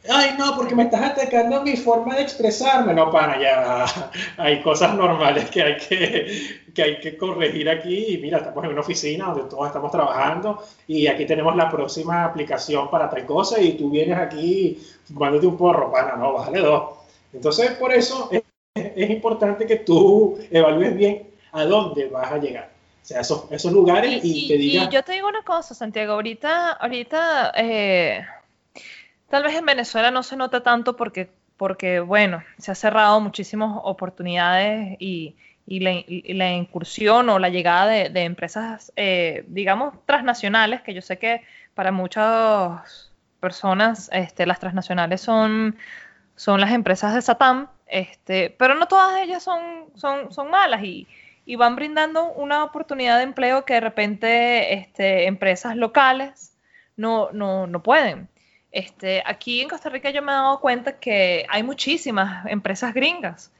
[0.08, 2.92] Ay, no, porque me estás atacando mi forma de expresarme.
[2.92, 3.84] No, para, ya
[4.36, 8.14] hay cosas normales que hay que, que hay que corregir aquí.
[8.14, 12.24] Y mira, estamos en una oficina donde todos estamos trabajando y aquí tenemos la próxima
[12.24, 16.82] aplicación para tal cosa y tú vienes aquí fumándote un porro, pana, no, bájale dos.
[17.32, 18.42] Entonces, por eso es,
[18.74, 22.70] es, importante que tú evalúes bien a dónde vas a llegar.
[23.02, 24.88] O sea, esos, esos lugares y, te digas...
[24.88, 28.24] Y yo te digo una cosa, Santiago, ahorita, ahorita eh,
[29.32, 33.80] tal vez en Venezuela no se nota tanto porque, porque bueno, se ha cerrado muchísimas
[33.82, 41.18] oportunidades y la, incursión o la llegada de, empresas, eh, digamos, transnacionales, que yo sé
[41.18, 41.40] que
[41.72, 43.10] para muchas
[43.40, 45.78] personas este, las transnacionales son,
[46.36, 51.08] son las empresas de Satam, este, pero no todas ellas son, son, son malas y,
[51.46, 56.54] y, van brindando una oportunidad de empleo que de repente este, empresas locales
[56.98, 58.28] no, no, no pueden.
[58.72, 63.52] Este, aquí en Costa Rica yo me he dado cuenta que hay muchísimas empresas gringas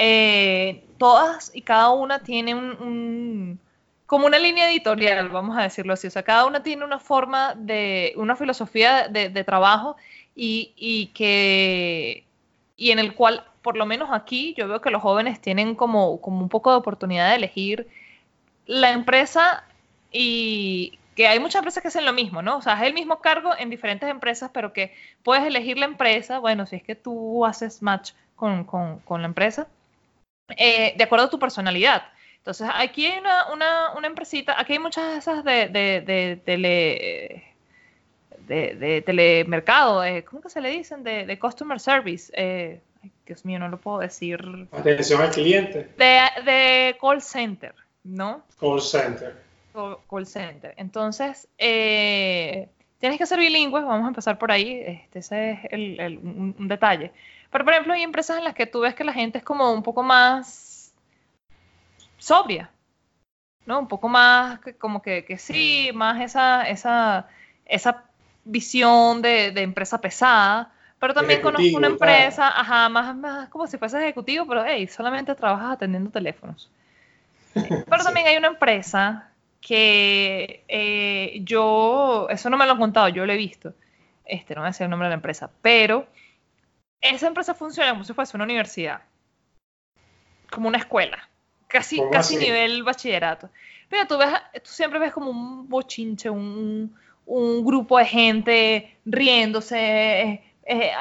[0.00, 3.58] eh, todas y cada una tiene un,
[4.06, 6.06] como una línea editorial, vamos a decirlo así.
[6.06, 9.96] O sea, cada una tiene una forma de, una filosofía de, trabajo
[10.36, 12.24] y, y, que,
[12.76, 16.20] y en el cual, por lo menos aquí, yo veo que los jóvenes tienen como,
[16.20, 17.88] como un poco de oportunidad de elegir
[18.66, 19.64] la empresa
[20.12, 22.58] y que hay muchas empresas que hacen lo mismo, ¿no?
[22.58, 24.94] O sea, es el mismo cargo en diferentes empresas, pero que
[25.24, 29.26] puedes elegir la empresa, bueno, si es que tú haces match con, con, con la
[29.26, 29.66] empresa,
[30.56, 32.04] eh, de acuerdo a tu personalidad.
[32.36, 36.40] Entonces, aquí hay una, una, una empresita, aquí hay muchas de esas de, de, de
[36.44, 37.52] tele,
[38.46, 41.02] de, telemercado, eh, ¿cómo que se le dicen?
[41.02, 42.32] De, customer service.
[42.36, 42.80] Eh,
[43.26, 44.68] Dios mío, no lo puedo decir.
[44.70, 45.88] Atención al cliente.
[45.96, 48.44] De, call center, ¿no?
[48.60, 49.47] Call center.
[50.08, 50.74] Call, center.
[50.76, 56.68] Entonces, tienes que ser bilingüe, vamos a empezar por ahí, este, ese es el, un,
[56.68, 57.12] detalle.
[57.50, 59.72] Pero, por ejemplo, hay empresas en las que tú ves que la gente es como
[59.72, 60.92] un poco más
[62.18, 62.70] sobria,
[63.66, 63.78] ¿no?
[63.78, 67.28] Un poco más, como que, que sí, más esa, esa,
[67.64, 68.04] esa
[68.44, 70.72] visión de, de empresa pesada.
[70.98, 75.34] Pero también conozco una empresa, ajá, más, más como si fuese ejecutivo, pero hey, solamente
[75.36, 76.68] trabajas atendiendo teléfonos.
[77.54, 79.27] Pero también hay una empresa
[79.60, 83.74] que eh, yo, eso no me lo han contado, yo lo he visto,
[84.24, 86.06] este, no voy a decir el nombre de la empresa, pero
[87.00, 89.02] esa empresa funciona como si fuese una universidad,
[90.50, 91.28] como una escuela,
[91.66, 93.50] casi, casi nivel bachillerato.
[93.88, 96.94] Pero tú, ves, tú siempre ves como un bochinche, un,
[97.24, 99.78] un grupo de gente riéndose.
[99.78, 100.92] Eh, eh,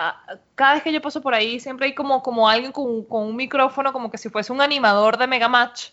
[0.56, 3.36] cada vez que yo paso por ahí, siempre hay como, como alguien con, con, un
[3.36, 5.90] micrófono, como que si fuese un animador de Mega Match.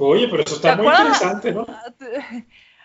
[0.00, 1.66] Oye, pero eso está muy interesante, ¿no?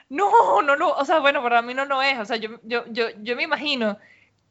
[0.07, 2.83] No, no, no, o sea, bueno, para mí no, no es, o sea, yo, yo,
[2.91, 3.97] yo, yo me imagino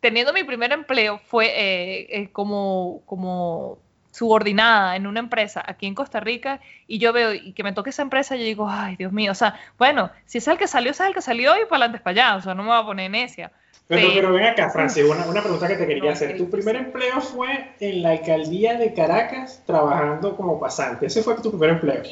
[0.05, 3.79] teniendo mi primer empleo fue eh, eh, como, como
[4.11, 7.89] subordinada en una empresa aquí en Costa Rica y yo veo y que me toque
[7.89, 10.91] esa empresa, yo digo, ay, Dios mío, o sea, bueno, si es el que salió,
[10.91, 12.85] es el que salió y para adelante para allá, o sea, no me voy a
[12.85, 13.51] poner necia.
[13.87, 16.37] Pero, pero, ven acá, Francis, una, una, pregunta que te quería hacer.
[16.37, 21.07] Tu primer empleo fue en la alcaldía de Caracas trabajando como pasante.
[21.07, 22.03] ¿Ese fue tu primer empleo?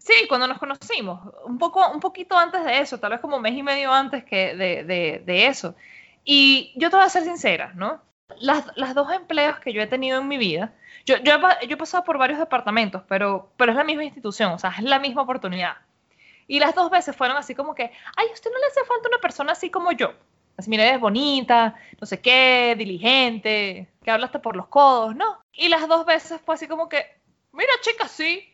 [0.00, 3.42] Sí, cuando nos conocimos, un, poco, un poquito antes de eso, tal vez como un
[3.42, 5.74] mes y medio antes que de, eso.
[6.24, 8.00] Y yo te voy a ser sincera, ¿no?
[8.38, 10.72] Las, dos empleos que yo he tenido en mi vida,
[11.04, 14.70] yo, yo, he, pasado por varios departamentos, pero, pero es la misma institución, o sea,
[14.70, 15.76] es la misma oportunidad.
[16.46, 19.08] Y las dos veces fueron así como que, ay, a usted no le hace falta
[19.08, 20.14] una persona así como yo.
[20.56, 25.42] Así, mira, es bonita, no sé qué, diligente, que hablaste por los codos, ¿no?
[25.52, 27.04] Y las dos veces fue así como que,
[27.52, 28.49] mira, chica, sí.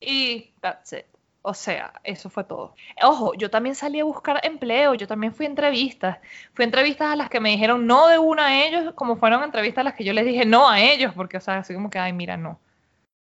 [0.00, 1.06] Y that's it.
[1.48, 2.74] O sea, eso fue todo.
[3.02, 6.18] Ojo, yo también salí a buscar empleo, yo también fui a entrevistas.
[6.54, 9.44] Fui a entrevistas a las que me dijeron no de una a ellos, como fueron
[9.44, 11.88] entrevistas a las que yo les dije no a ellos, porque, o sea, así como
[11.88, 12.58] que, ay, mira, no.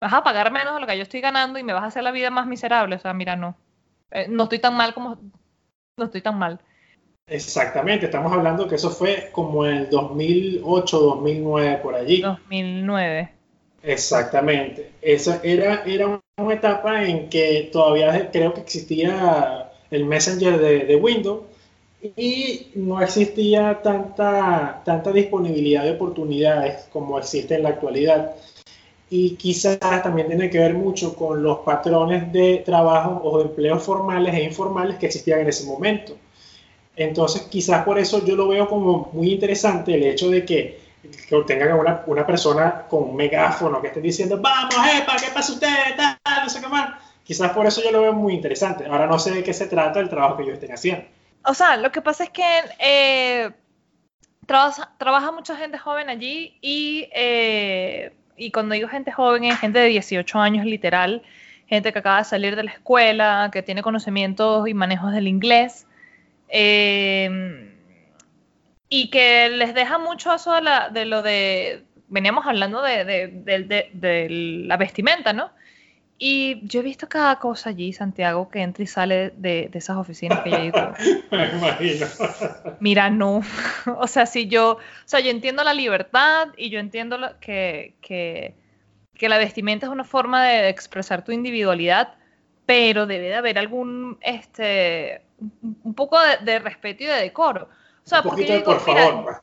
[0.01, 2.03] Vas a pagar menos de lo que yo estoy ganando y me vas a hacer
[2.03, 2.95] la vida más miserable.
[2.95, 3.55] O sea, mira, no.
[4.09, 5.20] Eh, no estoy tan mal como...
[5.99, 6.59] No estoy tan mal.
[7.30, 12.22] Exactamente, estamos hablando que eso fue como en el 2008, 2009, por allí.
[12.22, 13.36] 2009.
[13.88, 14.91] Exactamente.
[15.01, 20.95] Esa era, era una etapa en que todavía creo que existía el Messenger de, de
[20.97, 21.43] Windows
[22.17, 28.35] y no existía tanta, tanta disponibilidad de oportunidades como existe en la actualidad
[29.09, 33.83] y quizás también tiene que ver mucho con los patrones de trabajo o de empleos
[33.83, 36.13] formales e informales que existían en ese momento.
[36.95, 40.79] Entonces, quizás por eso yo lo veo como muy interesante el hecho de que,
[41.28, 45.53] que tengan una, una persona con un megáfono que esté diciendo, vamos, epa, ¿qué pasa
[45.53, 45.68] usted?
[46.43, 47.01] no sé qué más.
[47.24, 48.86] Quizás por eso yo lo veo muy interesante.
[48.86, 51.05] Ahora no sé de qué se trata el trabajo que ellos estén haciendo.
[51.43, 53.51] O sea, lo que pasa es que eh,
[54.45, 57.10] trabaja, mucha gente joven allí y...
[57.14, 61.24] Eh, y cuando digo gente joven es gente de 18 años literal,
[61.66, 65.88] gente que acaba de salir de la escuela, que tiene conocimientos y manejos del inglés,
[66.47, 67.66] eh,
[68.89, 73.89] y que les deja mucho eso de, la, de lo de, veníamos hablando de, de,
[73.93, 75.51] de, la vestimenta, ¿no?
[76.19, 79.97] Y yo he visto cada cosa allí, Santiago, que entra y sale de, de esas
[79.97, 80.93] oficinas que yo digo.
[81.31, 82.07] Me imagino.
[82.79, 83.41] Mira, no.
[83.99, 88.55] o sea, si yo, o sea, yo entiendo la libertad y yo entiendo que, que,
[89.13, 92.15] que la vestimenta es una forma de expresar tu individualidad,
[92.65, 97.69] pero debe de haber algún, este, un poco de, de respeto y de decoro.
[98.08, 99.14] O sea, un porque digo, por favor.
[99.26, 99.41] mira,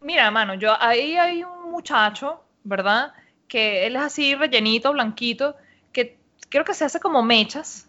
[0.00, 3.12] mira, mano, yo ahí hay un muchacho, ¿verdad?
[3.48, 5.56] Que él es así rellenito, blanquito,
[5.92, 7.88] que creo que se hace como mechas,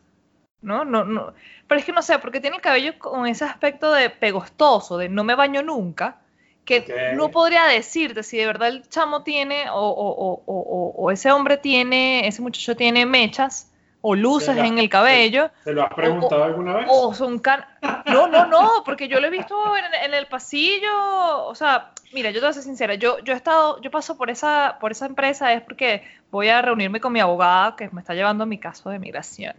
[0.62, 0.86] ¿no?
[0.86, 1.34] No, no.
[1.68, 5.10] Pero es que no sé, porque tiene el cabello con ese aspecto de pegostoso, de
[5.10, 6.22] no me baño nunca,
[6.66, 11.12] que no podría decirte si de verdad el chamo tiene, o, o- o- o- o
[11.12, 13.71] ese hombre tiene, ese muchacho tiene mechas
[14.02, 15.52] o luces la- en el cabello.
[15.64, 16.88] ¿Te lo has preguntado alguna vez?
[16.90, 17.64] O son can...
[18.06, 21.46] No, no, no, porque yo lo he visto en, en el pasillo.
[21.46, 22.96] O sea, mira, yo te voy a ser sincera.
[22.96, 26.62] Yo, yo he estado, yo paso por esa, por esa empresa es porque voy a
[26.62, 29.56] reunirme con mi abogada que me está llevando mi caso de migración.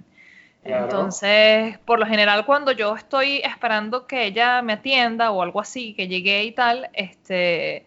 [0.64, 0.84] Claro.
[0.84, 5.94] Entonces, por lo general, cuando yo estoy esperando que ella me atienda o algo así,
[5.94, 7.84] que llegue y tal, este,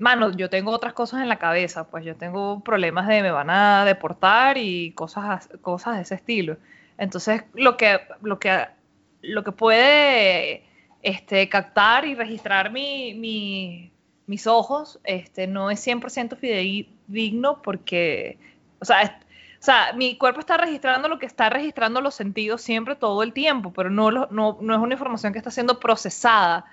[0.00, 3.50] mano, yo tengo otras cosas en la cabeza, pues yo tengo problemas de me van
[3.50, 6.56] a deportar y cosas, cosas de ese estilo.
[6.98, 8.66] Entonces, lo que, lo que,
[9.22, 10.64] lo que puede
[11.02, 13.90] este, captar y registrar mi, mi-
[14.26, 18.38] mis ojos este, no es 100% fidedigno porque,
[18.80, 22.62] o sea, es- o sea, mi cuerpo está registrando lo que está registrando los sentidos
[22.62, 25.78] siempre, todo el tiempo, pero no, lo- no, no es una información que está siendo
[25.80, 26.64] procesada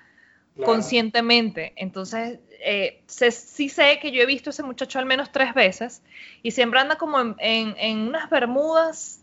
[0.56, 0.72] Claro.
[0.72, 1.72] conscientemente.
[1.76, 5.54] Entonces, eh, sé- sí sé que yo he visto a ese muchacho al menos tres
[5.54, 6.02] veces
[6.42, 9.20] y siempre anda como en, en- en unas bermudas.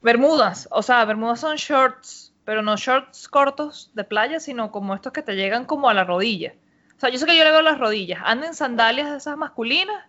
[0.00, 5.12] Bermudas, o sea, bermudas son shorts, pero no shorts cortos de playa, sino como estos
[5.12, 6.54] que te llegan como a la rodilla.
[6.96, 8.20] O sea, yo sé que yo le veo las rodillas.
[8.24, 10.04] Anda en sandalias de esas masculinas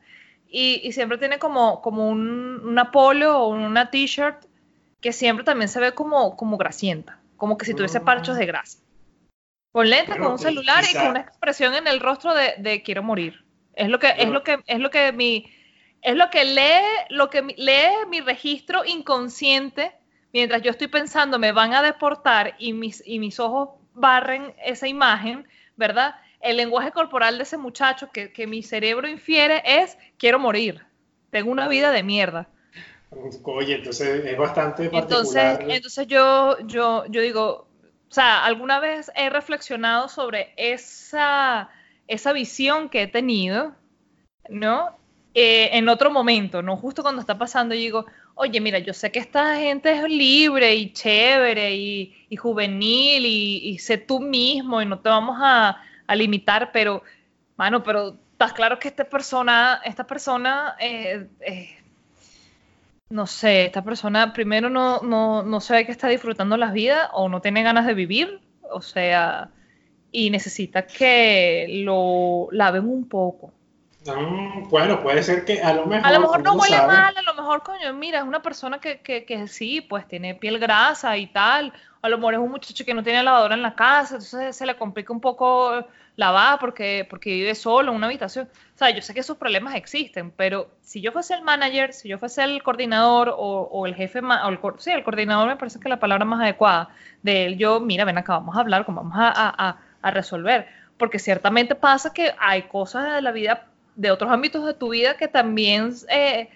[0.47, 4.45] y, y siempre tiene como, como un, una polo o una t-shirt
[5.01, 8.05] que siempre también se ve como, como grasienta, como que si tuviese Mm.
[8.05, 8.79] parchos de grasa.
[9.71, 13.03] Con lentes, con un celular y con una expresión en el rostro de, de quiero
[13.03, 13.45] morir.
[13.75, 15.45] Es lo que, es lo que, es lo que mi,
[16.01, 19.93] es lo que lee, lo que lee mi registro inconsciente
[20.33, 24.87] mientras yo estoy pensando me van a deportar y mis, y mis ojos barren esa
[24.87, 26.15] imagen, ¿verdad?
[26.41, 30.85] El lenguaje corporal de ese muchacho que, que mi cerebro infiere es quiero morir.
[31.31, 32.47] Tengo una vida de mierda.
[33.43, 37.67] Oye, entonces es bastante Entonces, entonces yo, yo, yo digo,
[38.09, 41.69] o sea, alguna vez he reflexionado sobre esa,
[42.07, 43.75] esa visión que he tenido,
[44.49, 44.97] ¿no?
[45.35, 49.11] Eh, en otro momento, no justo cuando está pasando, y digo, oye, mira, yo sé
[49.11, 54.81] que esta gente es libre y chévere y, y juvenil y, y sé tú mismo
[54.81, 57.03] y no te vamos a, a limitar, pero,
[57.57, 61.78] mano, pero estás claro que esta persona, esta persona eh, eh,
[63.09, 67.09] no sé, esta persona primero no, no, no se ve que está disfrutando la vida
[67.13, 68.41] o no tiene ganas de vivir,
[68.71, 69.49] o sea,
[70.11, 73.51] y necesita que lo laven un poco.
[74.05, 76.07] Mm, bueno, puede ser que a lo mejor.
[76.07, 79.01] A lo mejor no huele mal, a lo mejor, coño, mira, es una persona que,
[79.01, 81.73] que, que, sí, pues tiene piel grasa y tal.
[82.01, 84.65] A lo mejor es un muchacho que no tiene lavadora en la casa, entonces se
[84.65, 85.85] le complica un poco
[86.19, 88.49] lavar porque, porque vive solo en una habitación.
[88.75, 92.09] O sea, yo sé que esos problemas existen, pero si yo fuese el manager, si
[92.09, 95.79] yo fuese el coordinador o, o el jefe, o el, sí, el coordinador me parece
[95.79, 96.89] que es la palabra más adecuada
[97.23, 100.67] de él, yo, mira, ven acá, vamos a hablar, vamos a, a, a resolver.
[100.97, 105.15] Porque ciertamente pasa que hay cosas de la vida de otros ámbitos de tu vida
[105.15, 106.49] que también eh,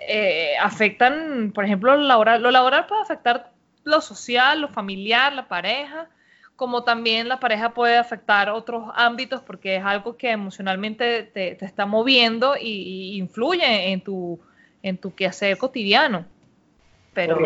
[0.00, 2.42] eh, afectan, por ejemplo, lo laboral.
[2.42, 3.52] Lo laboral puede afectar
[3.84, 6.08] lo social, lo familiar, la pareja,
[6.58, 11.86] como también la pareja puede afectar otros ámbitos porque es algo que emocionalmente te, está
[11.86, 14.40] moviendo y, influye en tu,
[14.82, 16.26] en tu quehacer cotidiano.
[17.14, 17.38] Pero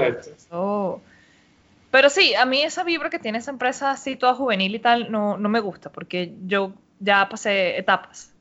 [1.91, 5.13] pero sí, a mí esa vibra que tiene esa empresa así toda juvenil y tal
[5.13, 8.33] no, no me gusta porque yo ya pasé etapas.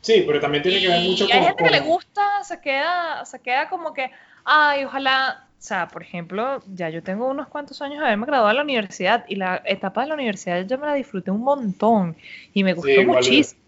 [0.00, 1.36] Sí, pero también tiene que ver mucho con...
[1.36, 4.10] hay gente que le gusta, se queda, se queda como que,
[4.42, 8.48] ay, ojalá, o sea, por ejemplo, ya yo tengo unos cuantos años de haberme graduado
[8.48, 12.16] de la universidad y la etapa de la universidad yo me la disfruté un montón
[12.52, 13.60] y me gustó muchísimo.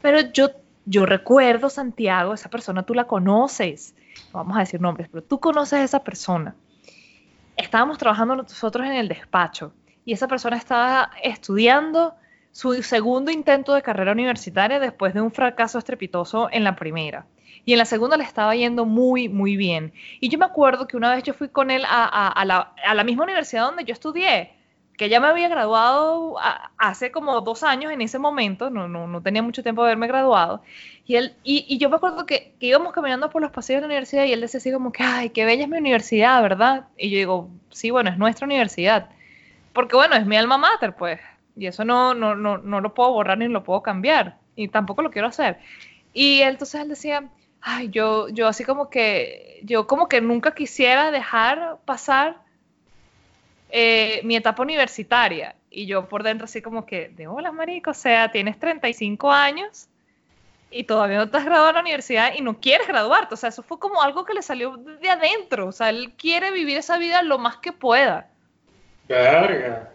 [0.00, 0.48] Pero yo,
[0.86, 3.94] yo recuerdo, Santiago, esa persona tú la conoces,
[4.32, 6.54] vamos a decir nombres, pero tú conoces a esa persona.
[7.54, 9.74] Estábamos trabajando nosotros en el despacho
[10.06, 12.14] y esa persona estaba estudiando
[12.52, 17.26] su segundo intento de carrera universitaria después de un fracaso estrepitoso en la primera.
[17.64, 19.92] Y en la segunda le estaba yendo muy, muy bien.
[20.18, 23.64] Y yo me acuerdo que una vez yo fui con él a, la, misma universidad
[23.64, 24.52] donde yo estudié,
[24.96, 26.36] que ya me había graduado
[26.76, 30.08] hace como dos años en ese momento, no, no, no tenía mucho tiempo de haberme
[30.08, 30.62] graduado.
[31.06, 33.92] Y, él, y, yo me acuerdo que, que, íbamos caminando por los pasillos de la
[33.92, 36.86] universidad y él decía así como que, ay, qué bella es mi universidad, ¿verdad?
[36.96, 39.08] Y yo digo, sí, bueno, es nuestra universidad.
[39.72, 41.20] Porque bueno, es mi alma mater, pues.
[41.56, 44.36] Y eso no, no, no, no lo puedo borrar ni lo puedo cambiar.
[44.56, 45.58] Y tampoco lo quiero hacer.
[46.12, 47.28] Y entonces él decía,
[47.60, 52.38] ay, yo, yo así como que, yo como que nunca quisiera dejar pasar
[53.70, 55.54] eh, mi etapa universitaria.
[55.70, 59.88] Y yo por dentro así como que, de hola, marico, o sea, tienes 35 años
[60.70, 63.34] y todavía no te has graduado de la universidad y no quieres graduarte.
[63.34, 65.68] O sea, eso fue como algo que le salió de adentro.
[65.68, 68.28] O sea, él quiere vivir esa vida lo más que pueda.
[69.08, 69.90] Verga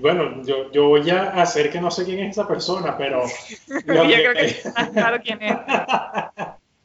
[0.00, 3.24] bueno, yo, yo, voy a hacer que no sé quién es esa persona, pero...
[3.68, 4.56] yo creo que
[4.92, 5.56] claro quién es.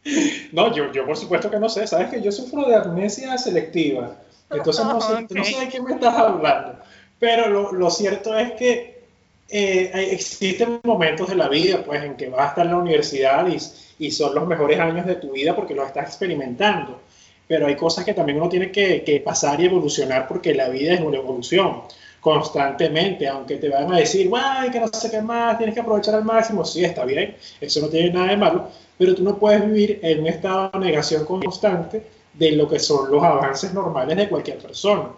[0.52, 1.88] no, yo, yo por supuesto que no sé.
[1.88, 4.18] Sabes que yo sufro de amnesia selectiva.
[4.50, 6.80] Entonces no, sé, no sé de quién me estás hablando.
[7.20, 9.04] Pero lo, lo cierto es que
[9.50, 13.48] eh, existen momentos de la vida pues, en que vas a estar en la universidad
[13.48, 13.58] y,
[14.06, 17.02] y son los mejores años de tu vida porque lo estás experimentando
[17.46, 20.94] pero hay cosas que también uno tiene que, que, pasar y evolucionar porque la vida
[20.94, 21.84] es una evolución
[22.24, 26.16] constantemente, aunque te van a decir, guay, que no sé qué más, tienes que aprovechar
[26.16, 29.66] al máximo, sí, está bien, eso no tiene nada de malo, pero tú no puedes
[29.66, 32.02] vivir en un estado de negación constante
[32.34, 35.10] de lo que son los avances normales de cualquier persona.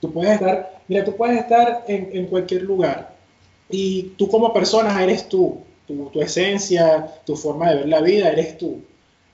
[0.00, 3.14] Tú puedes estar, mira, tú puedes estar en, en cualquier lugar
[3.70, 8.28] y tú como persona eres tú, tu, tu esencia, tu forma de ver la vida,
[8.28, 8.82] eres tú.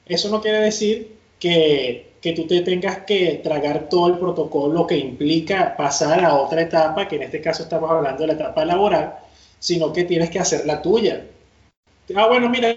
[0.04, 4.98] Eso no quiere decir que que tú te tengas que tragar todo el protocolo que
[4.98, 9.14] implica pasar a otra etapa, que en este caso estamos hablando de la etapa laboral,
[9.60, 11.24] sino que tienes que hacer la tuya.
[12.16, 12.74] Ah, bueno, mira,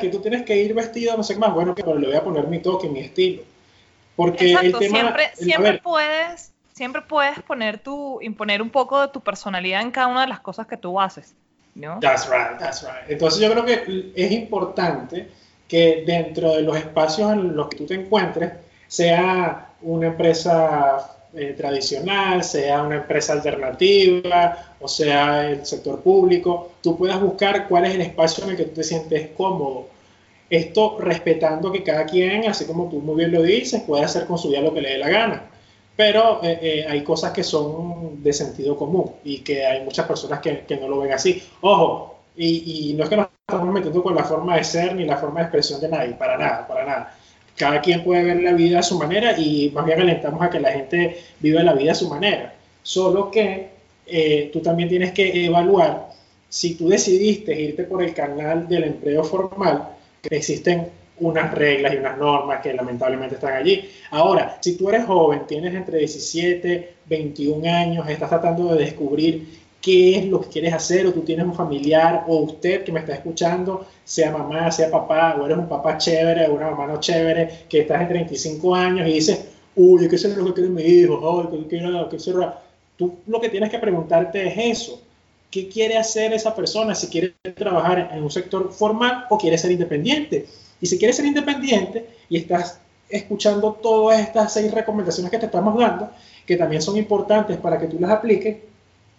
[0.00, 2.22] que tú tienes que ir vestido, no sé qué más, bueno, pero le voy a
[2.22, 3.42] poner mi toque, mi estilo.
[4.14, 5.00] Porque el tema...
[5.00, 10.06] Siempre, siempre puedes, siempre puedes poner tu, imponer un poco de tu personalidad en cada
[10.06, 11.34] una de las cosas que tú haces.
[11.74, 11.98] ¿no?
[11.98, 13.08] That's right, that's right.
[13.08, 15.28] Entonces yo creo que es importante
[15.70, 18.52] que dentro de los espacios en los que tú te encuentres,
[18.88, 26.98] sea una empresa eh, tradicional, sea una empresa alternativa, o sea el sector público, tú
[26.98, 29.86] puedas buscar cuál es el espacio en el que tú te sientes cómodo.
[30.50, 34.38] Esto respetando que cada quien, así como tú muy bien lo dices, puede hacer con
[34.38, 35.44] su vida lo que le dé la gana.
[35.94, 40.40] Pero eh, eh, hay cosas que son de sentido común y que hay muchas personas
[40.40, 41.40] que, que no lo ven así.
[41.60, 45.18] Ojo, y, no es que nos estamos metiendo con la forma de ser ni la
[45.18, 47.16] forma de expresión de nadie, para nada, para nada.
[47.56, 50.60] Cada quien puede ver la vida a su manera y más bien alentamos a que
[50.60, 52.54] la gente viva la vida a su manera.
[52.82, 53.68] Solo que
[54.06, 56.08] eh, tú también tienes que evaluar
[56.48, 59.90] si tú decidiste irte por el canal del empleo formal,
[60.22, 60.88] que existen
[61.20, 63.88] unas reglas y unas normas que lamentablemente están allí.
[64.10, 70.18] Ahora, si tú eres joven, tienes entre 17, 21 años, estás tratando de descubrir qué
[70.18, 73.14] es lo que quieres hacer o tú tienes un familiar o usted que me está
[73.14, 77.64] escuchando, sea mamá, sea papá, o eres un papá chévere o una mamá no chévere,
[77.68, 79.44] que estás en 35 años y dices,
[79.76, 81.48] uy, ¿qué es lo que quiere mi hijo?
[81.50, 82.62] Ay, ¿qué, qué, qué será?
[82.96, 85.00] Tú lo que tienes que preguntarte es eso.
[85.50, 86.94] ¿Qué quiere hacer esa persona?
[86.94, 90.46] Si quiere trabajar en un sector formal o quiere ser independiente.
[90.80, 92.78] Y si quieres ser independiente y estás
[93.08, 96.10] escuchando todas estas seis recomendaciones que te estamos dando,
[96.46, 98.58] que también son importantes para que tú las apliques,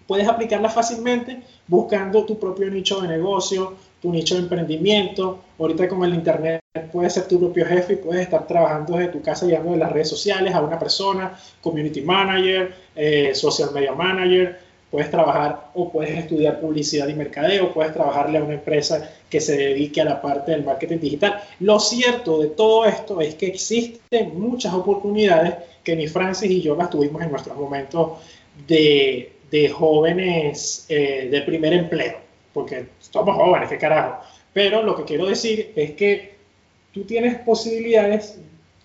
[0.08, 5.40] puedes aplicarlas fácilmente buscando tu propio nicho de negocio, tu nicho de emprendimiento.
[5.60, 6.62] Ahorita con el Internet
[6.92, 9.92] puedes ser tu propio jefe y puedes estar trabajando desde tu casa llamando de las
[9.92, 14.60] redes sociales a una persona, community manager, eh, social media manager,
[14.92, 19.56] puedes trabajar o puedes estudiar publicidad y mercadeo, puedes trabajarle a una empresa que se
[19.56, 21.42] dedique a la parte del marketing digital.
[21.62, 26.76] Lo cierto de todo esto es que existen muchas oportunidades que ni Francis y yo
[26.76, 28.20] las tuvimos en nuestros momentos
[28.68, 32.16] de, de jóvenes eh, de primer empleo,
[32.54, 34.24] porque somos jóvenes, qué carajo.
[34.54, 36.36] Pero lo que quiero decir es que
[36.94, 38.40] tú tienes posibilidades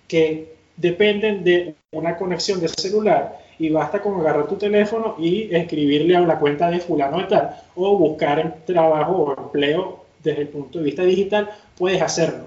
[0.09, 6.16] que dependen de una conexión de celular y basta con agarrar tu teléfono y escribirle
[6.16, 10.78] a la cuenta de fulano de tal o buscar trabajo o empleo desde el punto
[10.78, 12.47] de vista digital, puedes hacerlo.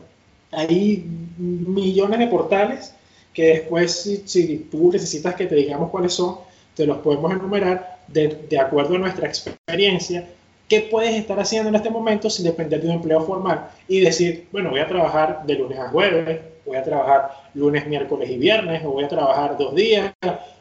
[0.52, 1.06] Hay
[1.38, 2.94] millones de portales
[3.34, 6.36] que después, si, si tú necesitas que te digamos cuáles son,
[6.76, 10.28] te los podemos enumerar de, acuerdo a nuestra experiencia
[10.68, 14.48] qué puedes estar haciendo en este momento sin depender de un empleo formal y decir,
[14.52, 18.84] bueno, voy a trabajar de lunes a jueves, voy a trabajar lunes, miércoles y viernes,
[18.86, 20.14] o voy a trabajar dos días,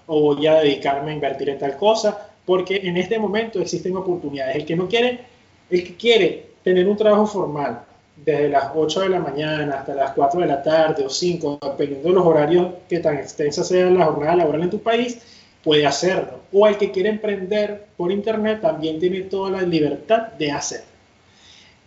[0.07, 4.57] o voy a dedicarme a invertir en tal cosa, porque en este momento existen oportunidades.
[4.57, 5.21] El que no quiere,
[5.69, 7.83] el que quiere tener un trabajo formal
[8.25, 12.09] desde las 8 de la mañana hasta las 4 de la tarde o 5, dependiendo
[12.09, 15.21] de los horarios que tan extensa sea la jornada laboral en tu país,
[15.63, 16.41] puede hacerlo.
[16.53, 20.87] O el que quiere emprender por internet también tiene toda la libertad de hacerlo.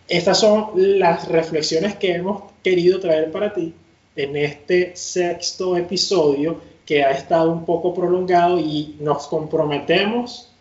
[0.08, 3.74] Estas son las reflexiones que hemos querido traer para ti
[4.16, 10.52] en este sexto episodio que ha estado un poco prolongado y nos comprometemos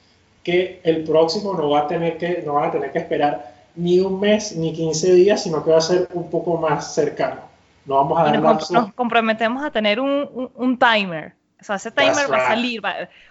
[0.43, 3.99] que el próximo no va a tener que, no van a tener que esperar ni
[3.99, 7.41] un mes ni 15 días, sino que va a ser un poco más cercano.
[7.85, 11.75] No vamos a dar nos, nos, comprometemos a tener un, un, un timer o sea,
[11.75, 12.81] ese timer va a salir.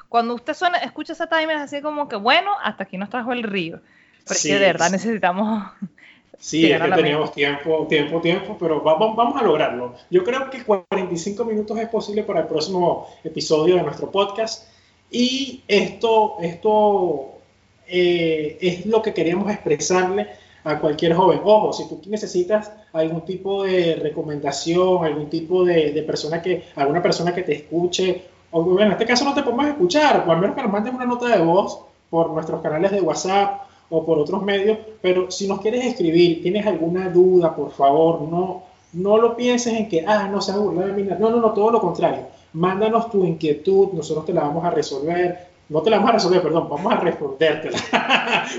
[0.08, 3.32] cuando usted suena, escucha ese timer, es así como que, bueno, hasta aquí nos trajo
[3.32, 3.80] el río.
[4.24, 5.64] Pero sí, es que de verdad necesitamos.
[6.42, 9.94] Sí, es que teníamos tiempo, tiempo, tiempo, pero vamos, vamos a lograrlo.
[10.08, 14.66] Yo creo que 45 minutos es posible para el próximo episodio de nuestro podcast.
[15.10, 17.40] Y esto, esto
[17.86, 20.28] eh, es lo que queríamos expresarle
[20.64, 21.40] a cualquier joven.
[21.44, 27.34] Ojo, si tú necesitas algún tipo de recomendación, algún tipo de, persona que, alguna persona
[27.34, 30.56] que te escuche, o bueno, en este caso no te podemos escuchar, o al menos
[30.56, 31.80] que nos mandes una nota de voz
[32.10, 36.66] por nuestros canales de WhatsApp o por otros medios, pero si nos quieres escribir, tienes
[36.66, 38.62] alguna duda, por favor, no,
[38.92, 41.08] no lo pienses en que, ah, no se burlar de mí.
[41.18, 42.26] No, no, no, todo lo contrario.
[42.52, 46.42] Mándanos tu inquietud, nosotros te la vamos a resolver no te la vamos a resolver,
[46.42, 47.78] perdón, vamos a respondértela,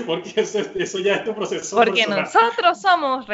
[0.06, 1.76] porque eso, eso, ya es tu proceso.
[1.76, 2.22] Porque personal.
[2.22, 3.26] nosotros somos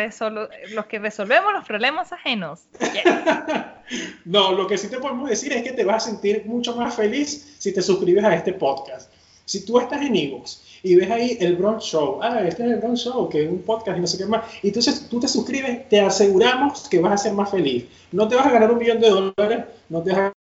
[0.74, 2.62] los que resolvemos los problemas ajenos.
[4.26, 6.94] No, lo que sí te podemos decir es que te vas a sentir mucho más
[6.94, 9.10] feliz si te suscribes a este podcast.
[9.46, 12.80] Si tú estás en Evox y ves ahí el Bronx Show, ah, este es el
[12.80, 15.26] Bronx Show, que es un podcast y no sé qué más, y entonces tú te
[15.26, 17.86] suscribes, te aseguramos que vas a ser más feliz.
[18.12, 20.37] No te vas a ganar un millón de dólares, no te vas a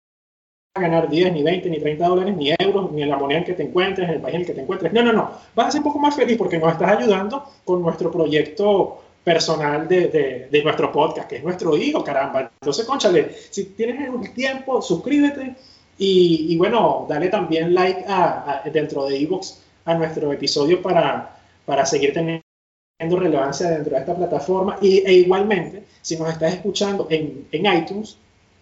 [0.81, 3.55] ganar 10, ni 20, ni 30 dólares, ni euros, ni en la moneda en que
[3.55, 4.93] te encuentres, en el país en el que te encuentres.
[4.93, 5.31] No, no, no.
[5.55, 9.89] Vas a ser un poco más feliz porque nos estás ayudando con nuestro proyecto personal
[9.89, 12.53] de, de, nuestro podcast, que es nuestro hijo, caramba.
[12.61, 15.57] Entonces, conchale, si tienes el tiempo, suscríbete
[15.99, 21.41] y, y bueno, dale también like a, a, dentro de Evox a nuestro episodio para,
[21.65, 24.79] para seguir teniendo relevancia dentro de esta plataforma.
[24.81, 28.17] Y, e igualmente, si nos estás escuchando en, en iTunes,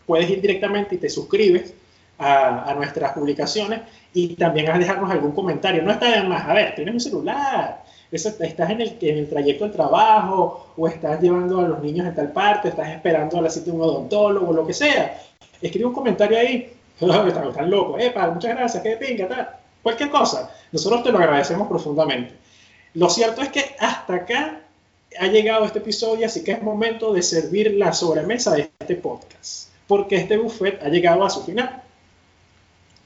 [0.06, 1.74] puedes ir directamente y te suscribes
[2.24, 3.80] a, a, nuestras publicaciones
[4.12, 5.82] y también a dejarnos algún comentario.
[5.82, 7.84] No está de más, a ver, tienes un celular,
[8.14, 12.14] estás en el, en el trayecto del trabajo o estás llevando a los niños en
[12.14, 15.20] tal parte, estás esperando a la cita de un odontólogo, lo que sea.
[15.60, 19.48] Escribe un comentario ahí, están, están locos, epa, muchas gracias, qué pinga, tal.
[19.82, 22.34] Cualquier cosa, nosotros te lo agradecemos profundamente.
[22.94, 24.60] Lo cierto es que hasta acá
[25.18, 29.68] ha llegado este episodio, así que es momento de servir la sobremesa de este podcast,
[29.86, 31.82] porque este buffet ha llegado a su final.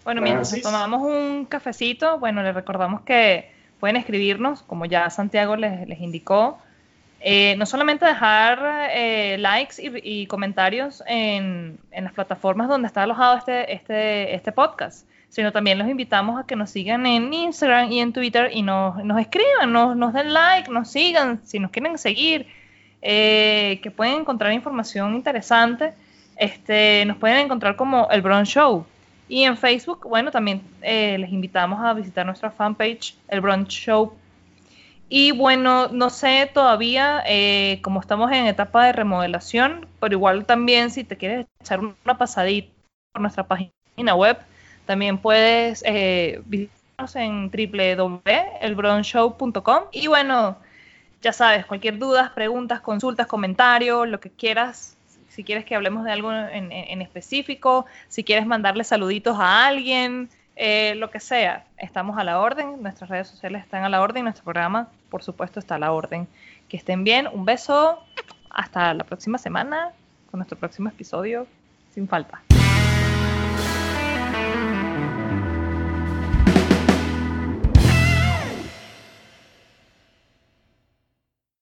[0.09, 5.55] Bueno, mientras nos tomamos un cafecito, bueno, les recordamos que pueden escribirnos, como ya Santiago
[5.55, 6.59] les, les indicó,
[7.21, 13.03] eh, no solamente dejar eh, likes y, y comentarios en, en, las plataformas donde está
[13.03, 17.93] alojado este, este, este podcast, sino también los invitamos a que nos sigan en Instagram
[17.93, 21.99] y en Twitter y nos, escriban, nos, nos den like, nos sigan, si nos quieren
[21.99, 22.47] seguir,
[23.03, 25.93] eh, que pueden encontrar información interesante.
[26.39, 28.87] Este, nos pueden encontrar como el Bronx Show.
[29.29, 34.15] Y en Facebook, bueno, también eh, les invitamos a visitar nuestra fanpage, el Bronx Show.
[35.11, 40.91] Y bueno, no sé todavía, eh, como estamos en etapa de remodelación, pero igual también
[40.91, 42.71] si te quieres echar una pasadita
[43.13, 44.39] por nuestra página web,
[44.85, 49.85] también puedes eh, visitarnos en www.elbronshow.com.
[49.93, 50.59] Y bueno,
[51.23, 54.98] ya sabes, cualquier duda, preguntas, consultas, comentarios, lo que quieras,
[55.39, 60.97] si quieres que hablemos de algo en, específico, si quieres mandarle saluditos a alguien, eh,
[60.97, 64.43] lo que sea, estamos a la orden, nuestras redes sociales están a la orden, nuestro
[64.43, 66.27] programa, por supuesto, está a la orden.
[66.69, 68.03] Que estén bien, un beso,
[68.51, 69.93] hasta la próxima semana
[70.29, 71.47] con nuestro próximo episodio,
[71.95, 72.43] sin falta.